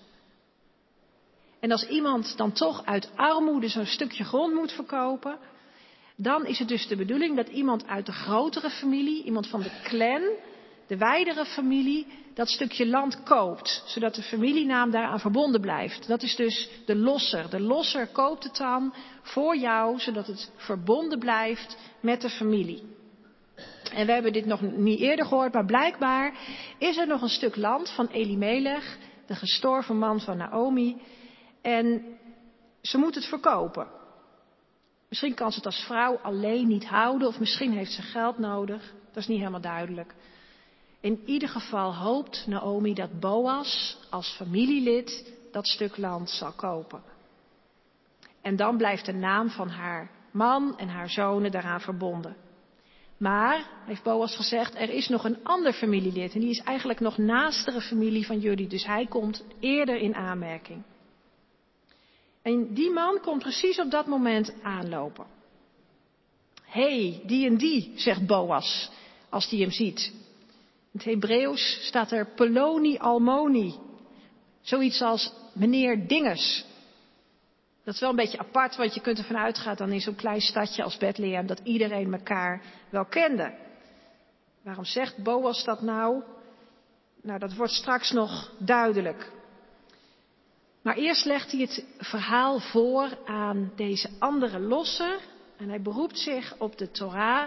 En 1.60 1.70
als 1.70 1.88
iemand 1.88 2.36
dan 2.36 2.52
toch 2.52 2.84
uit 2.84 3.10
armoede 3.16 3.68
zo'n 3.68 3.86
stukje 3.86 4.24
grond 4.24 4.54
moet 4.54 4.72
verkopen, 4.72 5.38
dan 6.16 6.46
is 6.46 6.58
het 6.58 6.68
dus 6.68 6.86
de 6.86 6.96
bedoeling 6.96 7.36
dat 7.36 7.48
iemand 7.48 7.86
uit 7.86 8.06
de 8.06 8.12
grotere 8.12 8.70
familie, 8.70 9.24
iemand 9.24 9.48
van 9.48 9.62
de 9.62 9.80
clan, 9.82 10.22
de 10.90 10.96
wijdere 10.96 11.44
familie, 11.44 12.06
dat 12.34 12.48
stukje 12.48 12.86
land 12.86 13.22
koopt, 13.22 13.82
zodat 13.86 14.14
de 14.14 14.22
familienaam 14.22 14.90
daaraan 14.90 15.20
verbonden 15.20 15.60
blijft. 15.60 16.08
Dat 16.08 16.22
is 16.22 16.36
dus 16.36 16.68
de 16.86 16.96
losser. 16.96 17.50
De 17.50 17.60
losser 17.60 18.06
koopt 18.06 18.44
het 18.44 18.56
dan 18.56 18.94
voor 19.22 19.56
jou, 19.56 19.98
zodat 19.98 20.26
het 20.26 20.50
verbonden 20.56 21.18
blijft 21.18 21.76
met 22.00 22.20
de 22.20 22.30
familie. 22.30 22.82
En 23.92 24.06
we 24.06 24.12
hebben 24.12 24.32
dit 24.32 24.46
nog 24.46 24.60
niet 24.60 25.00
eerder 25.00 25.26
gehoord, 25.26 25.52
maar 25.52 25.64
blijkbaar 25.64 26.34
is 26.78 26.96
er 26.96 27.06
nog 27.06 27.22
een 27.22 27.28
stuk 27.28 27.56
land 27.56 27.90
van 27.90 28.06
Elimelech, 28.06 28.98
de 29.26 29.34
gestorven 29.34 29.98
man 29.98 30.20
van 30.20 30.36
Naomi, 30.36 30.96
en 31.62 32.04
ze 32.82 32.98
moet 32.98 33.14
het 33.14 33.26
verkopen. 33.26 33.88
Misschien 35.08 35.34
kan 35.34 35.50
ze 35.50 35.56
het 35.56 35.66
als 35.66 35.84
vrouw 35.84 36.18
alleen 36.18 36.66
niet 36.66 36.86
houden, 36.86 37.28
of 37.28 37.38
misschien 37.38 37.72
heeft 37.72 37.92
ze 37.92 38.02
geld 38.02 38.38
nodig. 38.38 38.94
Dat 39.06 39.22
is 39.22 39.28
niet 39.28 39.38
helemaal 39.38 39.60
duidelijk. 39.60 40.14
In 41.00 41.22
ieder 41.24 41.48
geval 41.48 41.94
hoopt 41.94 42.46
Naomi 42.46 42.94
dat 42.94 43.20
Boas 43.20 43.98
als 44.10 44.34
familielid 44.36 45.32
dat 45.52 45.66
stuk 45.66 45.96
land 45.96 46.30
zal 46.30 46.52
kopen. 46.52 47.02
En 48.42 48.56
dan 48.56 48.76
blijft 48.76 49.06
de 49.06 49.12
naam 49.12 49.50
van 49.50 49.68
haar 49.68 50.10
man 50.30 50.78
en 50.78 50.88
haar 50.88 51.10
zonen 51.10 51.50
daaraan 51.50 51.80
verbonden. 51.80 52.36
Maar, 53.16 53.70
heeft 53.84 54.02
Boas 54.02 54.36
gezegd, 54.36 54.74
er 54.74 54.90
is 54.90 55.08
nog 55.08 55.24
een 55.24 55.44
ander 55.44 55.72
familielid 55.72 56.34
en 56.34 56.40
die 56.40 56.50
is 56.50 56.62
eigenlijk 56.62 57.00
nog 57.00 57.18
naastere 57.18 57.80
familie 57.80 58.26
van 58.26 58.38
jullie, 58.38 58.66
dus 58.66 58.86
hij 58.86 59.06
komt 59.06 59.44
eerder 59.58 59.96
in 59.96 60.14
aanmerking. 60.14 60.82
En 62.42 62.74
die 62.74 62.90
man 62.90 63.20
komt 63.20 63.42
precies 63.42 63.80
op 63.80 63.90
dat 63.90 64.06
moment 64.06 64.54
aanlopen. 64.62 65.26
Hé, 66.64 67.08
hey, 67.10 67.22
die 67.26 67.46
en 67.46 67.56
die, 67.56 67.92
zegt 67.94 68.26
Boas, 68.26 68.90
als 69.28 69.50
hij 69.50 69.58
hem 69.58 69.70
ziet. 69.70 70.19
In 70.92 70.98
het 70.98 71.04
Hebreeuws 71.04 71.78
staat 71.86 72.12
er 72.12 72.26
Poloni 72.26 72.98
Almoni. 72.98 73.78
Zoiets 74.60 75.02
als 75.02 75.32
meneer 75.52 76.06
Dinges. 76.06 76.64
Dat 77.84 77.94
is 77.94 78.00
wel 78.00 78.10
een 78.10 78.16
beetje 78.16 78.38
apart, 78.38 78.76
want 78.76 78.94
je 78.94 79.00
kunt 79.00 79.18
ervan 79.18 79.36
uitgaan 79.36 79.76
dan 79.76 79.92
in 79.92 80.00
zo'n 80.00 80.14
klein 80.14 80.40
stadje 80.40 80.82
als 80.82 80.96
Bethlehem 80.96 81.46
dat 81.46 81.60
iedereen 81.64 82.12
elkaar 82.12 82.62
wel 82.90 83.04
kende. 83.04 83.54
Waarom 84.62 84.84
zegt 84.84 85.22
Boas 85.22 85.64
dat 85.64 85.82
nou? 85.82 86.22
Nou, 87.22 87.38
dat 87.38 87.54
wordt 87.54 87.72
straks 87.72 88.10
nog 88.10 88.52
duidelijk. 88.58 89.32
Maar 90.82 90.96
eerst 90.96 91.24
legt 91.24 91.52
hij 91.52 91.60
het 91.60 91.84
verhaal 91.98 92.58
voor 92.58 93.18
aan 93.24 93.72
deze 93.76 94.08
andere 94.18 94.58
losse. 94.58 95.18
En 95.56 95.68
hij 95.68 95.80
beroept 95.80 96.18
zich 96.18 96.54
op 96.58 96.78
de 96.78 96.90
Torah. 96.90 97.46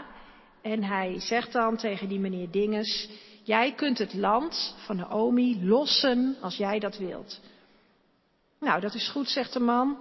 En 0.62 0.84
hij 0.84 1.20
zegt 1.20 1.52
dan 1.52 1.78
tegen 1.78 2.08
die 2.08 2.20
meneer 2.20 2.52
Dinges: 2.52 3.10
Jij 3.44 3.74
kunt 3.74 3.98
het 3.98 4.14
land 4.14 4.76
van 4.86 4.96
Naomi 4.96 5.66
lossen 5.66 6.36
als 6.42 6.56
jij 6.56 6.80
dat 6.80 6.98
wilt. 6.98 7.40
Nou, 8.60 8.82
dat 8.82 8.94
is 8.94 9.10
goed, 9.10 9.30
zegt 9.30 9.54
de 9.54 9.60
man. 9.60 9.98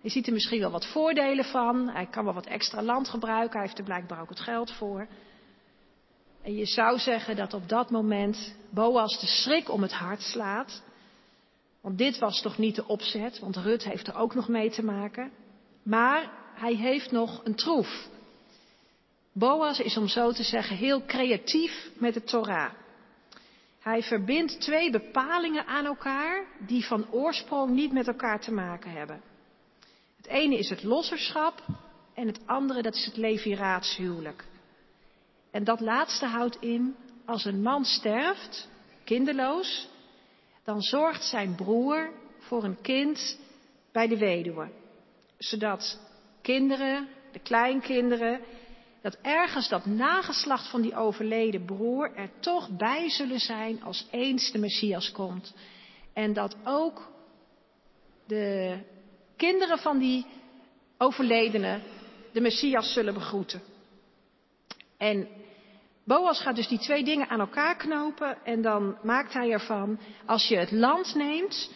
Hij 0.00 0.10
ziet 0.10 0.26
er 0.26 0.32
misschien 0.32 0.60
wel 0.60 0.70
wat 0.70 0.86
voordelen 0.86 1.44
van. 1.44 1.88
Hij 1.88 2.06
kan 2.06 2.24
wel 2.24 2.34
wat 2.34 2.46
extra 2.46 2.82
land 2.82 3.08
gebruiken. 3.08 3.58
Hij 3.58 3.66
heeft 3.66 3.78
er 3.78 3.84
blijkbaar 3.84 4.20
ook 4.20 4.28
het 4.28 4.40
geld 4.40 4.72
voor. 4.72 5.06
En 6.42 6.54
je 6.54 6.66
zou 6.66 6.98
zeggen 6.98 7.36
dat 7.36 7.54
op 7.54 7.68
dat 7.68 7.90
moment 7.90 8.54
Boas 8.70 9.20
de 9.20 9.26
schrik 9.26 9.70
om 9.70 9.82
het 9.82 9.92
hart 9.92 10.22
slaat. 10.22 10.82
Want 11.80 11.98
dit 11.98 12.18
was 12.18 12.42
toch 12.42 12.58
niet 12.58 12.74
de 12.74 12.86
opzet, 12.86 13.38
want 13.38 13.56
Rut 13.56 13.84
heeft 13.84 14.06
er 14.06 14.16
ook 14.16 14.34
nog 14.34 14.48
mee 14.48 14.70
te 14.70 14.84
maken. 14.84 15.30
Maar 15.82 16.30
hij 16.54 16.74
heeft 16.74 17.10
nog 17.10 17.40
een 17.44 17.54
troef. 17.54 18.08
Boas 19.38 19.80
is 19.80 19.96
om 19.96 20.08
zo 20.08 20.32
te 20.32 20.42
zeggen 20.42 20.76
heel 20.76 21.04
creatief 21.04 21.90
met 21.94 22.14
de 22.14 22.22
Torah. 22.22 22.72
Hij 23.80 24.02
verbindt 24.02 24.60
twee 24.60 24.90
bepalingen 24.90 25.66
aan 25.66 25.84
elkaar 25.84 26.46
die 26.58 26.84
van 26.84 27.10
oorsprong 27.10 27.70
niet 27.70 27.92
met 27.92 28.06
elkaar 28.06 28.40
te 28.40 28.52
maken 28.52 28.90
hebben. 28.90 29.20
Het 30.16 30.26
ene 30.26 30.58
is 30.58 30.68
het 30.68 30.82
losserschap 30.82 31.64
en 32.14 32.26
het 32.26 32.40
andere 32.46 32.82
dat 32.82 32.94
is 32.94 33.04
het 33.04 33.16
leviraatshuwelijk. 33.16 34.44
En 35.50 35.64
dat 35.64 35.80
laatste 35.80 36.26
houdt 36.26 36.56
in, 36.60 36.96
als 37.24 37.44
een 37.44 37.62
man 37.62 37.84
sterft, 37.84 38.68
kinderloos, 39.04 39.88
dan 40.64 40.80
zorgt 40.80 41.24
zijn 41.24 41.54
broer 41.54 42.10
voor 42.38 42.64
een 42.64 42.80
kind 42.80 43.38
bij 43.92 44.08
de 44.08 44.18
weduwe. 44.18 44.70
Zodat 45.38 46.00
kinderen, 46.42 47.08
de 47.32 47.38
kleinkinderen, 47.38 48.40
dat 49.10 49.18
ergens 49.22 49.68
dat 49.68 49.86
nageslacht 49.86 50.70
van 50.70 50.80
die 50.80 50.96
overleden 50.96 51.64
broer 51.64 52.14
er 52.14 52.30
toch 52.40 52.76
bij 52.76 53.10
zullen 53.10 53.40
zijn 53.40 53.82
als 53.82 54.06
eens 54.10 54.52
de 54.52 54.58
Messias 54.58 55.12
komt. 55.12 55.54
En 56.12 56.32
dat 56.32 56.56
ook 56.64 57.10
de 58.26 58.78
kinderen 59.36 59.78
van 59.78 59.98
die 59.98 60.26
overledene 60.98 61.80
de 62.32 62.40
Messias 62.40 62.92
zullen 62.92 63.14
begroeten. 63.14 63.62
En 64.96 65.28
Boas 66.04 66.40
gaat 66.40 66.56
dus 66.56 66.68
die 66.68 66.78
twee 66.78 67.04
dingen 67.04 67.28
aan 67.28 67.40
elkaar 67.40 67.76
knopen 67.76 68.44
en 68.44 68.62
dan 68.62 68.96
maakt 69.02 69.32
hij 69.32 69.50
ervan, 69.50 69.98
als 70.26 70.48
je 70.48 70.56
het 70.56 70.70
land 70.70 71.14
neemt, 71.14 71.70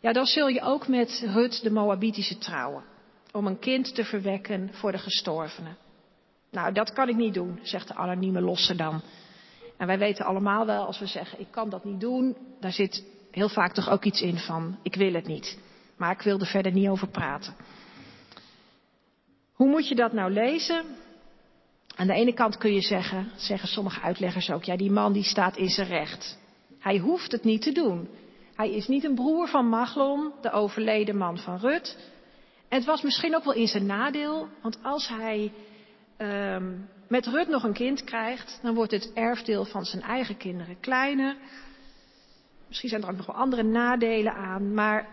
ja 0.00 0.12
dan 0.12 0.26
zul 0.26 0.48
je 0.48 0.60
ook 0.60 0.88
met 0.88 1.22
Rut 1.26 1.62
de 1.62 1.70
Moabitische 1.70 2.38
trouwen, 2.38 2.84
om 3.32 3.46
een 3.46 3.58
kind 3.58 3.94
te 3.94 4.04
verwekken 4.04 4.70
voor 4.72 4.92
de 4.92 4.98
gestorvenen. 4.98 5.90
Nou, 6.52 6.72
dat 6.72 6.92
kan 6.92 7.08
ik 7.08 7.16
niet 7.16 7.34
doen, 7.34 7.58
zegt 7.62 7.88
de 7.88 7.94
anonieme 7.94 8.40
losse 8.40 8.74
dan. 8.74 9.02
En 9.76 9.86
wij 9.86 9.98
weten 9.98 10.24
allemaal 10.24 10.66
wel, 10.66 10.86
als 10.86 10.98
we 10.98 11.06
zeggen, 11.06 11.40
ik 11.40 11.50
kan 11.50 11.70
dat 11.70 11.84
niet 11.84 12.00
doen, 12.00 12.36
daar 12.60 12.72
zit 12.72 13.04
heel 13.30 13.48
vaak 13.48 13.72
toch 13.72 13.90
ook 13.90 14.04
iets 14.04 14.20
in 14.20 14.38
van, 14.38 14.78
ik 14.82 14.94
wil 14.94 15.12
het 15.12 15.26
niet. 15.26 15.58
Maar 15.96 16.10
ik 16.10 16.22
wil 16.22 16.38
er 16.38 16.46
verder 16.46 16.72
niet 16.72 16.88
over 16.88 17.08
praten. 17.08 17.54
Hoe 19.52 19.68
moet 19.68 19.88
je 19.88 19.94
dat 19.94 20.12
nou 20.12 20.32
lezen? 20.32 20.84
Aan 21.96 22.06
de 22.06 22.12
ene 22.12 22.32
kant 22.32 22.56
kun 22.56 22.72
je 22.72 22.80
zeggen, 22.80 23.30
zeggen 23.36 23.68
sommige 23.68 24.00
uitleggers 24.00 24.50
ook, 24.50 24.64
ja, 24.64 24.76
die 24.76 24.90
man 24.90 25.12
die 25.12 25.24
staat 25.24 25.56
in 25.56 25.68
zijn 25.68 25.88
recht. 25.88 26.38
Hij 26.78 26.98
hoeft 26.98 27.32
het 27.32 27.44
niet 27.44 27.62
te 27.62 27.72
doen. 27.72 28.08
Hij 28.54 28.72
is 28.72 28.88
niet 28.88 29.04
een 29.04 29.14
broer 29.14 29.48
van 29.48 29.68
Maglon, 29.68 30.32
de 30.40 30.50
overleden 30.50 31.16
man 31.16 31.38
van 31.38 31.58
Rut. 31.58 31.98
En 32.68 32.78
het 32.78 32.86
was 32.86 33.02
misschien 33.02 33.36
ook 33.36 33.44
wel 33.44 33.54
in 33.54 33.68
zijn 33.68 33.86
nadeel, 33.86 34.48
want 34.62 34.78
als 34.82 35.08
hij 35.08 35.52
um, 36.22 36.88
met 37.08 37.26
Rut 37.26 37.48
nog 37.48 37.62
een 37.62 37.72
kind 37.72 38.04
krijgt, 38.04 38.58
dan 38.62 38.74
wordt 38.74 38.92
het 38.92 39.12
erfdeel 39.14 39.64
van 39.64 39.84
zijn 39.84 40.02
eigen 40.02 40.36
kinderen 40.36 40.80
kleiner. 40.80 41.36
Misschien 42.68 42.88
zijn 42.88 43.02
er 43.02 43.10
ook 43.10 43.16
nog 43.16 43.26
wel 43.26 43.36
andere 43.36 43.62
nadelen 43.62 44.34
aan, 44.34 44.74
maar 44.74 45.08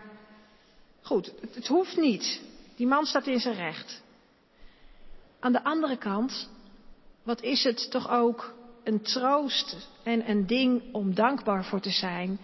goed, 1.02 1.32
het, 1.54 1.66
hoeft 1.66 1.96
niet. 1.96 2.42
Die 2.76 2.86
man 2.86 3.04
staat 3.04 3.26
in 3.26 3.40
zijn 3.40 3.54
recht. 3.54 4.02
Aan 5.40 5.52
de 5.52 5.64
andere 5.64 5.96
kant 5.96 6.50
wat 7.22 7.42
is 7.42 7.64
het 7.64 7.90
toch 7.90 8.10
ook 8.10 8.54
een 8.84 9.02
troost 9.02 9.88
en 10.02 10.30
een 10.30 10.46
ding 10.46 10.82
om 10.92 11.14
dankbaar 11.14 11.64
voor 11.64 11.80
te 11.80 11.90
zijn 11.90 12.38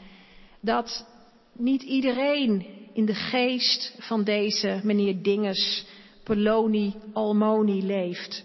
dat 0.61 1.07
niet 1.53 1.83
iedereen 1.83 2.67
in 2.93 3.05
de 3.05 3.15
geest 3.15 3.97
van 3.99 4.25
deze 4.25 4.81
meneer 4.83 5.23
Dinges, 5.23 5.87
Poloni, 6.25 6.95
Almoni 7.13 7.87
leeft. 7.87 8.45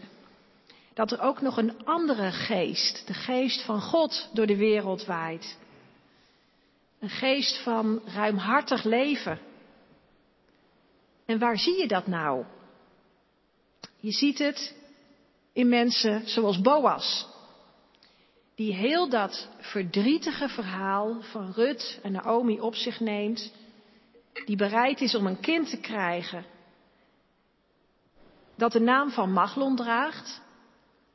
Dat 1.01 1.11
er 1.11 1.21
ook 1.21 1.41
nog 1.41 1.57
een 1.57 1.85
andere 1.85 2.31
geest, 2.31 3.07
de 3.07 3.13
geest 3.13 3.61
van 3.61 3.81
God, 3.81 4.29
door 4.33 4.45
de 4.45 4.55
wereld 4.55 5.05
waait. 5.05 5.57
Een 6.99 7.09
geest 7.09 7.63
van 7.63 8.01
ruimhartig 8.05 8.83
leven. 8.83 9.39
En 11.25 11.39
waar 11.39 11.57
zie 11.57 11.77
je 11.79 11.87
dat 11.87 12.07
nou? 12.07 12.45
Je 13.99 14.11
ziet 14.11 14.37
het 14.37 14.75
in 15.53 15.69
mensen 15.69 16.27
zoals 16.27 16.61
Boas. 16.61 17.27
Die 18.55 18.73
heel 18.73 19.09
dat 19.09 19.49
verdrietige 19.59 20.49
verhaal 20.49 21.21
van 21.21 21.51
Rut 21.51 21.99
en 22.03 22.11
Naomi 22.11 22.59
op 22.59 22.75
zich 22.75 22.99
neemt. 22.99 23.53
Die 24.45 24.57
bereid 24.57 25.01
is 25.01 25.15
om 25.15 25.25
een 25.25 25.39
kind 25.39 25.69
te 25.69 25.79
krijgen. 25.79 26.45
Dat 28.55 28.71
de 28.71 28.79
naam 28.81 29.11
van 29.11 29.31
Maglon 29.31 29.75
draagt. 29.75 30.49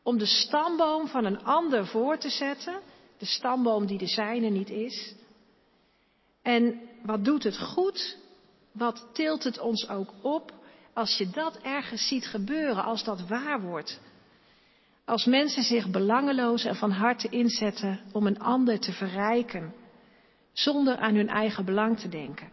Om 0.07 0.19
de 0.19 0.27
stamboom 0.27 1.09
van 1.09 1.25
een 1.25 1.45
ander 1.45 1.87
voor 1.87 2.19
te 2.19 2.31
zetten. 2.31 2.81
De 3.19 3.27
stamboom 3.27 3.87
die 3.87 3.99
de 3.99 4.07
zijne 4.07 4.49
niet 4.49 4.71
is. 4.71 5.15
En 6.43 6.81
wat 7.03 7.25
doet 7.25 7.43
het 7.43 7.59
goed? 7.59 8.17
Wat 8.73 9.09
tilt 9.13 9.45
het 9.45 9.59
ons 9.59 9.89
ook 9.89 10.13
op 10.23 10.53
als 10.93 11.17
je 11.17 11.31
dat 11.31 11.59
ergens 11.63 12.09
ziet 12.09 12.27
gebeuren, 12.27 12.85
als 12.85 13.05
dat 13.05 13.29
waar 13.29 13.61
wordt? 13.61 14.01
Als 15.05 15.25
mensen 15.25 15.63
zich 15.63 15.91
belangeloos 15.91 16.65
en 16.65 16.77
van 16.77 16.91
harte 16.91 17.29
inzetten 17.29 18.01
om 18.13 18.27
een 18.27 18.39
ander 18.39 18.81
te 18.81 18.93
verrijken, 18.93 19.75
zonder 20.53 20.97
aan 20.97 21.15
hun 21.15 21.29
eigen 21.29 21.65
belang 21.65 21.99
te 21.99 22.09
denken. 22.09 22.49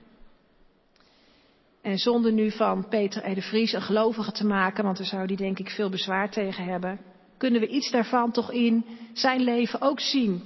En 1.81 1.97
zonder 1.97 2.31
nu 2.31 2.51
van 2.51 2.87
Peter 2.87 3.25
E. 3.25 3.33
de 3.33 3.41
Vries 3.41 3.73
een 3.73 3.81
gelovige 3.81 4.31
te 4.31 4.45
maken, 4.45 4.83
want 4.83 4.97
daar 4.97 5.07
zou 5.07 5.27
die 5.27 5.37
denk 5.37 5.59
ik 5.59 5.69
veel 5.69 5.89
bezwaar 5.89 6.29
tegen 6.29 6.63
hebben, 6.63 7.11
kunnen 7.37 7.61
we 7.61 7.67
iets 7.67 7.91
daarvan 7.91 8.31
toch 8.31 8.51
in 8.51 8.85
zijn 9.13 9.41
leven 9.41 9.81
ook 9.81 9.99
zien. 9.99 10.43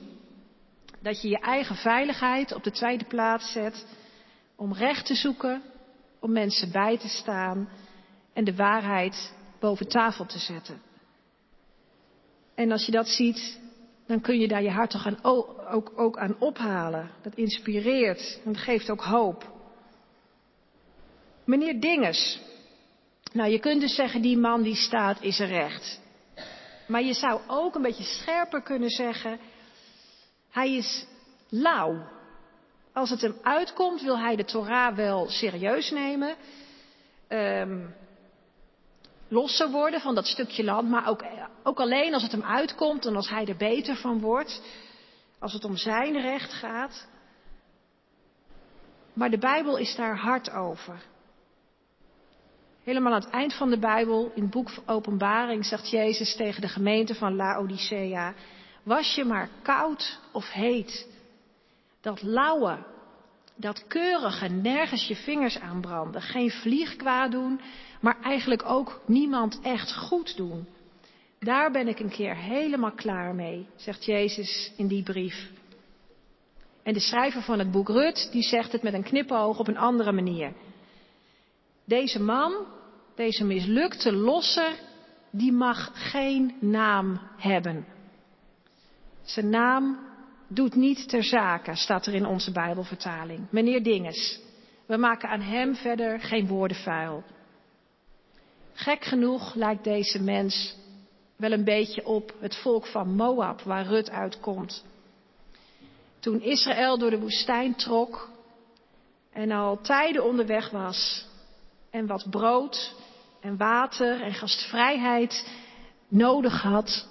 Dat 1.01 1.21
je 1.21 1.29
je 1.29 1.39
eigen 1.39 1.75
veiligheid 1.75 2.53
op 2.53 2.63
de 2.63 2.71
tweede 2.71 3.05
plaats 3.05 3.51
zet 3.51 3.85
om 4.55 4.73
recht 4.73 5.05
te 5.05 5.15
zoeken, 5.15 5.61
om 6.19 6.31
mensen 6.31 6.71
bij 6.71 6.97
te 6.97 7.07
staan 7.07 7.69
en 8.33 8.43
de 8.43 8.55
waarheid 8.55 9.33
boven 9.59 9.87
tafel 9.87 10.25
te 10.25 10.39
zetten. 10.39 10.81
En 12.55 12.71
als 12.71 12.85
je 12.85 12.91
dat 12.91 13.07
ziet, 13.07 13.59
dan 14.07 14.21
kun 14.21 14.39
je 14.39 14.47
daar 14.47 14.63
je 14.63 14.71
hart 14.71 14.89
toch 14.89 15.05
aan, 15.05 15.23
ook, 15.23 15.93
ook 15.95 16.17
aan 16.17 16.35
ophalen. 16.39 17.11
Dat 17.21 17.35
inspireert 17.35 18.41
en 18.45 18.53
dat 18.53 18.61
geeft 18.61 18.89
ook 18.89 19.01
hoop. 19.01 19.55
Meneer 21.45 21.79
Dinges. 21.79 22.39
Nou, 23.33 23.49
je 23.49 23.59
kunt 23.59 23.81
dus 23.81 23.95
zeggen, 23.95 24.21
die 24.21 24.37
man 24.37 24.61
die 24.61 24.75
staat 24.75 25.21
is 25.21 25.39
er 25.39 25.47
recht. 25.47 26.01
Maar 26.87 27.03
je 27.03 27.13
zou 27.13 27.41
ook 27.47 27.75
een 27.75 27.81
beetje 27.81 28.03
scherper 28.03 28.61
kunnen 28.61 28.89
zeggen, 28.89 29.39
hij 30.49 30.75
is 30.75 31.05
lauw. 31.49 32.15
Als 32.93 33.09
het 33.09 33.21
hem 33.21 33.37
uitkomt, 33.41 34.01
wil 34.01 34.19
hij 34.19 34.35
de 34.35 34.45
Torah 34.45 34.95
wel 34.95 35.29
serieus 35.29 35.91
nemen. 35.91 36.35
Um, 37.29 37.95
losser 39.27 39.69
worden 39.69 40.01
van 40.01 40.15
dat 40.15 40.25
stukje 40.25 40.63
land, 40.63 40.89
maar 40.89 41.07
ook, 41.07 41.23
ook 41.63 41.79
alleen 41.79 42.13
als 42.13 42.23
het 42.23 42.31
hem 42.31 42.43
uitkomt 42.43 43.05
en 43.05 43.15
als 43.15 43.29
hij 43.29 43.45
er 43.45 43.57
beter 43.57 43.95
van 43.95 44.19
wordt, 44.19 44.61
als 45.39 45.53
het 45.53 45.65
om 45.65 45.77
zijn 45.77 46.21
recht 46.21 46.53
gaat. 46.53 47.07
Maar 49.13 49.29
de 49.29 49.37
Bijbel 49.37 49.77
is 49.77 49.95
daar 49.95 50.17
hard 50.17 50.51
over. 50.51 51.01
Helemaal 52.87 53.13
aan 53.13 53.21
het 53.21 53.29
eind 53.29 53.53
van 53.53 53.69
de 53.69 53.79
Bijbel, 53.79 54.31
in 54.35 54.41
het 54.41 54.51
boek 54.51 54.69
Openbaring, 54.85 55.65
zegt 55.65 55.89
Jezus 55.89 56.35
tegen 56.35 56.61
de 56.61 56.67
gemeente 56.67 57.15
van 57.15 57.35
Laodicea: 57.35 58.33
Was 58.83 59.15
je 59.15 59.23
maar 59.23 59.49
koud 59.61 60.19
of 60.31 60.51
heet, 60.51 61.07
dat 62.01 62.21
lauwe, 62.21 62.77
dat 63.55 63.87
keurige, 63.87 64.47
nergens 64.47 65.07
je 65.07 65.15
vingers 65.15 65.59
aanbranden, 65.59 66.21
geen 66.21 66.51
vlieg 66.51 66.95
kwaad 66.95 67.31
doen, 67.31 67.61
maar 68.01 68.21
eigenlijk 68.21 68.63
ook 68.65 69.01
niemand 69.05 69.59
echt 69.61 69.95
goed 69.95 70.37
doen. 70.37 70.67
Daar 71.39 71.71
ben 71.71 71.87
ik 71.87 71.99
een 71.99 72.09
keer 72.09 72.35
helemaal 72.35 72.91
klaar 72.91 73.35
mee, 73.35 73.67
zegt 73.75 74.05
Jezus 74.05 74.73
in 74.77 74.87
die 74.87 75.03
brief. 75.03 75.49
En 76.83 76.93
de 76.93 76.99
schrijver 76.99 77.41
van 77.41 77.59
het 77.59 77.71
boek 77.71 77.89
Rut, 77.89 78.29
die 78.31 78.43
zegt 78.43 78.71
het 78.71 78.83
met 78.83 78.93
een 78.93 79.03
knipoog 79.03 79.59
op 79.59 79.67
een 79.67 79.77
andere 79.77 80.11
manier. 80.11 80.53
Deze 81.85 82.21
man, 82.21 82.75
deze 83.17 83.43
mislukte 83.43 84.13
losser, 84.13 84.71
die 85.31 85.51
mag 85.51 85.91
geen 85.93 86.55
naam 86.59 87.19
hebben. 87.37 87.85
Zijn 89.23 89.49
naam 89.49 89.99
doet 90.47 90.75
niet 90.75 91.09
ter 91.09 91.23
zake, 91.23 91.75
staat 91.75 92.05
er 92.05 92.13
in 92.13 92.25
onze 92.25 92.51
Bijbelvertaling. 92.51 93.47
Meneer 93.49 93.83
Dinges, 93.83 94.39
we 94.85 94.97
maken 94.97 95.29
aan 95.29 95.41
hem 95.41 95.75
verder 95.75 96.19
geen 96.19 96.47
woorden 96.47 96.77
vuil. 96.77 97.23
Gek 98.73 99.05
genoeg 99.05 99.55
lijkt 99.55 99.83
deze 99.83 100.21
mens 100.23 100.75
wel 101.35 101.51
een 101.51 101.63
beetje 101.63 102.05
op 102.05 102.33
het 102.39 102.55
volk 102.55 102.85
van 102.85 103.15
Moab, 103.15 103.61
waar 103.61 103.85
Rut 103.85 104.09
uitkomt. 104.09 104.85
Toen 106.19 106.41
Israël 106.41 106.97
door 106.97 107.09
de 107.09 107.19
woestijn 107.19 107.75
trok 107.75 108.29
en 109.31 109.51
al 109.51 109.81
tijden 109.81 110.23
onderweg 110.23 110.69
was 110.69 111.25
en 111.89 112.07
wat 112.07 112.29
brood 112.29 112.95
en 113.47 113.57
water 113.57 114.21
en 114.21 114.33
gastvrijheid 114.33 115.47
nodig 116.07 116.61
had, 116.61 117.07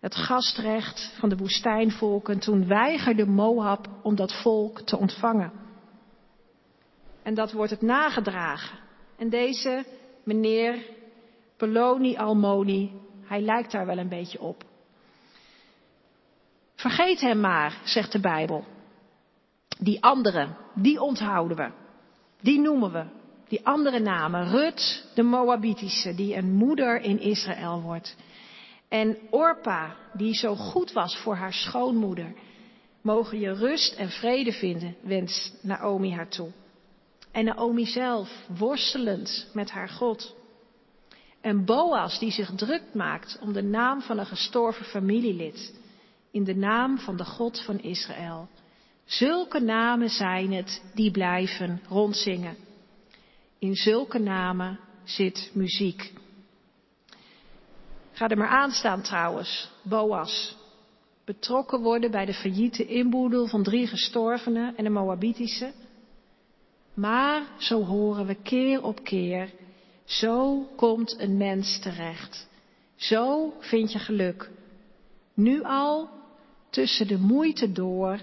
het 0.00 0.14
gastrecht 0.14 1.16
van 1.18 1.28
de 1.28 1.36
woestijnvolken, 1.36 2.38
toen 2.38 2.66
weigerde 2.66 3.26
Moab 3.26 3.88
om 4.02 4.14
dat 4.14 4.42
volk 4.42 4.80
te 4.80 4.98
ontvangen. 4.98 5.52
En 7.22 7.34
dat 7.34 7.52
wordt 7.52 7.70
het 7.70 7.82
nagedragen. 7.82 8.78
En 9.16 9.28
deze 9.28 9.84
meneer 10.24 10.86
Poloni 11.56 12.16
Almoni, 12.16 12.92
hij 13.24 13.40
lijkt 13.40 13.72
daar 13.72 13.86
wel 13.86 13.98
een 13.98 14.08
beetje 14.08 14.40
op. 14.40 14.64
Vergeet 16.74 17.20
hem 17.20 17.40
maar, 17.40 17.80
zegt 17.84 18.12
de 18.12 18.20
Bijbel. 18.20 18.64
Die 19.78 20.02
andere, 20.02 20.48
die 20.74 21.00
onthouden 21.00 21.56
we. 21.56 21.70
Die 22.40 22.60
noemen 22.60 22.92
we. 22.92 23.19
Die 23.50 23.66
andere 23.66 23.98
namen. 23.98 24.48
Rut, 24.48 25.04
de 25.14 25.22
Moabitische, 25.22 26.14
die 26.14 26.36
een 26.36 26.52
moeder 26.52 27.00
in 27.00 27.20
Israël 27.20 27.80
wordt. 27.80 28.16
En 28.88 29.18
Orpa, 29.30 29.96
die 30.12 30.34
zo 30.34 30.54
goed 30.54 30.92
was 30.92 31.16
voor 31.16 31.34
haar 31.34 31.52
schoonmoeder. 31.52 32.34
Mogen 33.02 33.40
je 33.40 33.52
rust 33.52 33.94
en 33.94 34.10
vrede 34.10 34.52
vinden, 34.52 34.96
wenst 35.02 35.58
Naomi 35.62 36.12
haar 36.12 36.28
toe. 36.28 36.50
En 37.32 37.44
Naomi 37.44 37.86
zelf, 37.86 38.30
worstelend 38.58 39.50
met 39.52 39.70
haar 39.70 39.88
God. 39.88 40.34
En 41.40 41.64
Boas, 41.64 42.18
die 42.18 42.30
zich 42.30 42.50
druk 42.54 42.84
maakt 42.94 43.38
om 43.40 43.52
de 43.52 43.62
naam 43.62 44.00
van 44.00 44.18
een 44.18 44.26
gestorven 44.26 44.84
familielid. 44.84 45.74
In 46.30 46.44
de 46.44 46.56
naam 46.56 46.98
van 46.98 47.16
de 47.16 47.24
God 47.24 47.64
van 47.64 47.80
Israël. 47.80 48.48
Zulke 49.04 49.60
namen 49.60 50.08
zijn 50.08 50.52
het 50.52 50.82
die 50.94 51.10
blijven 51.10 51.80
rondzingen. 51.88 52.68
In 53.60 53.74
zulke 53.74 54.18
namen 54.18 54.78
zit 55.04 55.50
muziek. 55.54 56.12
Ga 58.12 58.28
er 58.28 58.38
maar 58.38 58.48
aan 58.48 58.70
staan 58.70 59.02
trouwens, 59.02 59.70
Boas. 59.82 60.56
Betrokken 61.24 61.80
worden 61.80 62.10
bij 62.10 62.24
de 62.24 62.34
failliete 62.34 62.86
inboedel 62.86 63.46
van 63.46 63.62
drie 63.62 63.86
gestorvenen 63.86 64.76
en 64.76 64.84
de 64.84 64.90
Moabitische. 64.90 65.72
Maar, 66.94 67.42
zo 67.58 67.84
horen 67.84 68.26
we 68.26 68.34
keer 68.34 68.82
op 68.82 69.04
keer, 69.04 69.52
zo 70.04 70.66
komt 70.76 71.18
een 71.18 71.36
mens 71.36 71.78
terecht. 71.80 72.48
Zo 72.96 73.54
vind 73.58 73.92
je 73.92 73.98
geluk. 73.98 74.50
Nu 75.34 75.62
al 75.62 76.08
tussen 76.70 77.06
de 77.06 77.18
moeite 77.18 77.72
door 77.72 78.20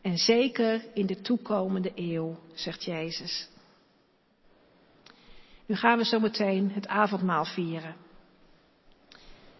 en 0.00 0.18
zeker 0.18 0.84
in 0.94 1.06
de 1.06 1.20
toekomende 1.20 1.92
eeuw, 1.94 2.38
zegt 2.54 2.84
Jezus. 2.84 3.50
Nu 5.66 5.74
gaan 5.74 5.98
we 5.98 6.04
zo 6.04 6.20
meteen 6.20 6.70
het 6.70 6.86
avondmaal 6.86 7.44
vieren. 7.44 7.94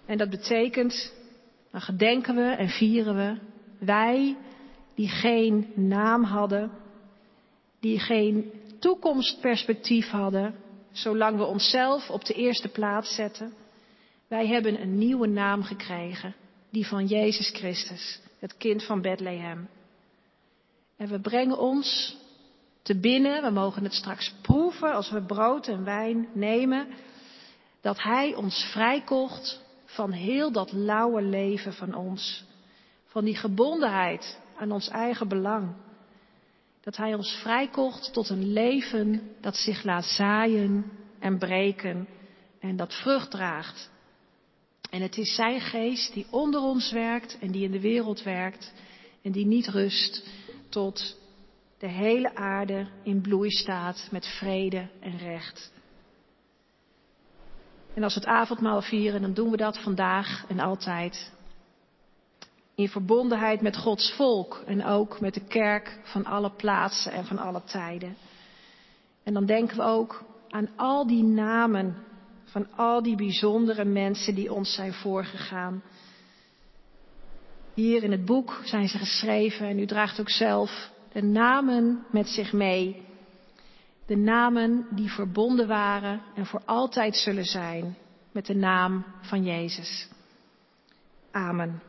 En 0.06 0.18
dat 0.18 0.30
betekent, 0.30 1.12
dan 1.70 1.80
gedenken 1.80 2.34
we 2.34 2.50
en 2.50 2.68
vieren 2.68 3.16
we, 3.16 3.38
wij 3.78 4.36
die 4.94 5.08
geen 5.08 5.72
naam 5.74 6.24
hadden, 6.24 6.70
die 7.80 7.98
geen 7.98 8.52
toekomstperspectief 8.78 10.10
hadden, 10.10 10.54
zolang 10.92 11.36
we 11.36 11.44
onszelf 11.44 12.10
op 12.10 12.24
de 12.24 12.34
eerste 12.34 12.68
plaats 12.68 13.14
zetten. 13.14 13.52
Wij 14.28 14.46
hebben 14.46 14.82
een 14.82 14.98
nieuwe 14.98 15.26
naam 15.26 15.62
gekregen, 15.62 16.34
die 16.70 16.86
van 16.86 17.06
Jezus 17.06 17.50
Christus, 17.50 18.20
het 18.38 18.56
kind 18.56 18.84
van 18.84 19.00
Bethlehem. 19.00 19.68
En 20.96 21.08
we 21.08 21.20
brengen 21.20 21.58
ons 21.58 22.16
te 22.82 23.00
binnen, 23.00 23.42
we 23.42 23.50
mogen 23.50 23.84
het 23.84 23.94
straks 23.94 24.34
proeven 24.42 24.92
als 24.92 25.10
we 25.10 25.22
brood 25.22 25.66
en 25.66 25.84
wijn 25.84 26.28
nemen, 26.32 26.86
dat 27.80 28.02
Hij 28.02 28.34
ons 28.34 28.64
vrijkocht 28.72 29.60
van 29.84 30.10
heel 30.10 30.52
dat 30.52 30.72
lauwe 30.72 31.22
leven 31.22 31.72
van 31.72 31.94
ons. 31.94 32.44
Van 33.06 33.24
die 33.24 33.36
gebondenheid 33.36 34.38
aan 34.56 34.72
ons 34.72 34.88
eigen 34.88 35.28
belang. 35.28 35.74
Dat 36.80 36.96
Hij 36.96 37.14
ons 37.14 37.32
vrijkocht 37.42 38.12
tot 38.12 38.28
een 38.28 38.52
leven 38.52 39.30
dat 39.40 39.56
zich 39.56 39.82
laat 39.82 40.04
zaaien 40.04 40.92
en 41.18 41.38
breken 41.38 42.08
en 42.60 42.76
dat 42.76 42.94
vrucht 42.94 43.30
draagt. 43.30 43.90
En 44.90 45.02
het 45.02 45.16
is 45.16 45.34
Zijn 45.34 45.60
geest 45.60 46.12
die 46.12 46.26
onder 46.30 46.60
ons 46.60 46.92
werkt 46.92 47.38
en 47.40 47.50
die 47.50 47.64
in 47.64 47.70
de 47.70 47.80
wereld 47.80 48.22
werkt 48.22 48.72
en 49.22 49.32
die 49.32 49.46
niet 49.46 49.68
rust 49.68 50.28
tot 50.68 51.16
de 51.82 51.88
hele 51.88 52.34
aarde 52.34 52.86
in 53.02 53.20
bloei 53.20 53.50
staat 53.50 54.08
met 54.10 54.26
vrede 54.26 54.88
en 55.00 55.18
recht. 55.18 55.72
En 57.94 58.02
als 58.02 58.14
we 58.14 58.20
het 58.20 58.28
avondmaal 58.28 58.82
vieren, 58.82 59.22
dan 59.22 59.34
doen 59.34 59.50
we 59.50 59.56
dat 59.56 59.78
vandaag 59.78 60.44
en 60.48 60.60
altijd. 60.60 61.32
In 62.74 62.88
verbondenheid 62.88 63.60
met 63.60 63.76
Gods 63.76 64.12
volk 64.12 64.62
en 64.66 64.84
ook 64.84 65.20
met 65.20 65.34
de 65.34 65.44
kerk 65.44 66.00
van 66.02 66.24
alle 66.24 66.50
plaatsen 66.50 67.12
en 67.12 67.24
van 67.24 67.38
alle 67.38 67.62
tijden. 67.64 68.16
En 69.22 69.34
dan 69.34 69.46
denken 69.46 69.76
we 69.76 69.82
ook 69.82 70.24
aan 70.48 70.68
al 70.76 71.06
die 71.06 71.24
namen 71.24 71.96
van 72.44 72.66
al 72.76 73.02
die 73.02 73.16
bijzondere 73.16 73.84
mensen 73.84 74.34
die 74.34 74.52
ons 74.52 74.74
zijn 74.74 74.92
voorgegaan. 74.92 75.82
Hier 77.74 78.02
in 78.02 78.10
het 78.10 78.24
boek 78.24 78.60
zijn 78.64 78.88
ze 78.88 78.98
geschreven 78.98 79.66
en 79.66 79.78
u 79.78 79.86
draagt 79.86 80.20
ook 80.20 80.30
zelf 80.30 80.91
de 81.12 81.22
namen 81.22 82.04
met 82.10 82.28
zich 82.28 82.52
mee 82.52 83.10
de 84.06 84.16
namen 84.16 84.86
die 84.90 85.10
verbonden 85.10 85.68
waren 85.68 86.20
en 86.34 86.46
voor 86.46 86.62
altijd 86.64 87.16
zullen 87.16 87.44
zijn 87.44 87.96
met 88.32 88.46
de 88.46 88.54
naam 88.54 89.04
van 89.20 89.44
Jezus. 89.44 90.08
Amen. 91.30 91.82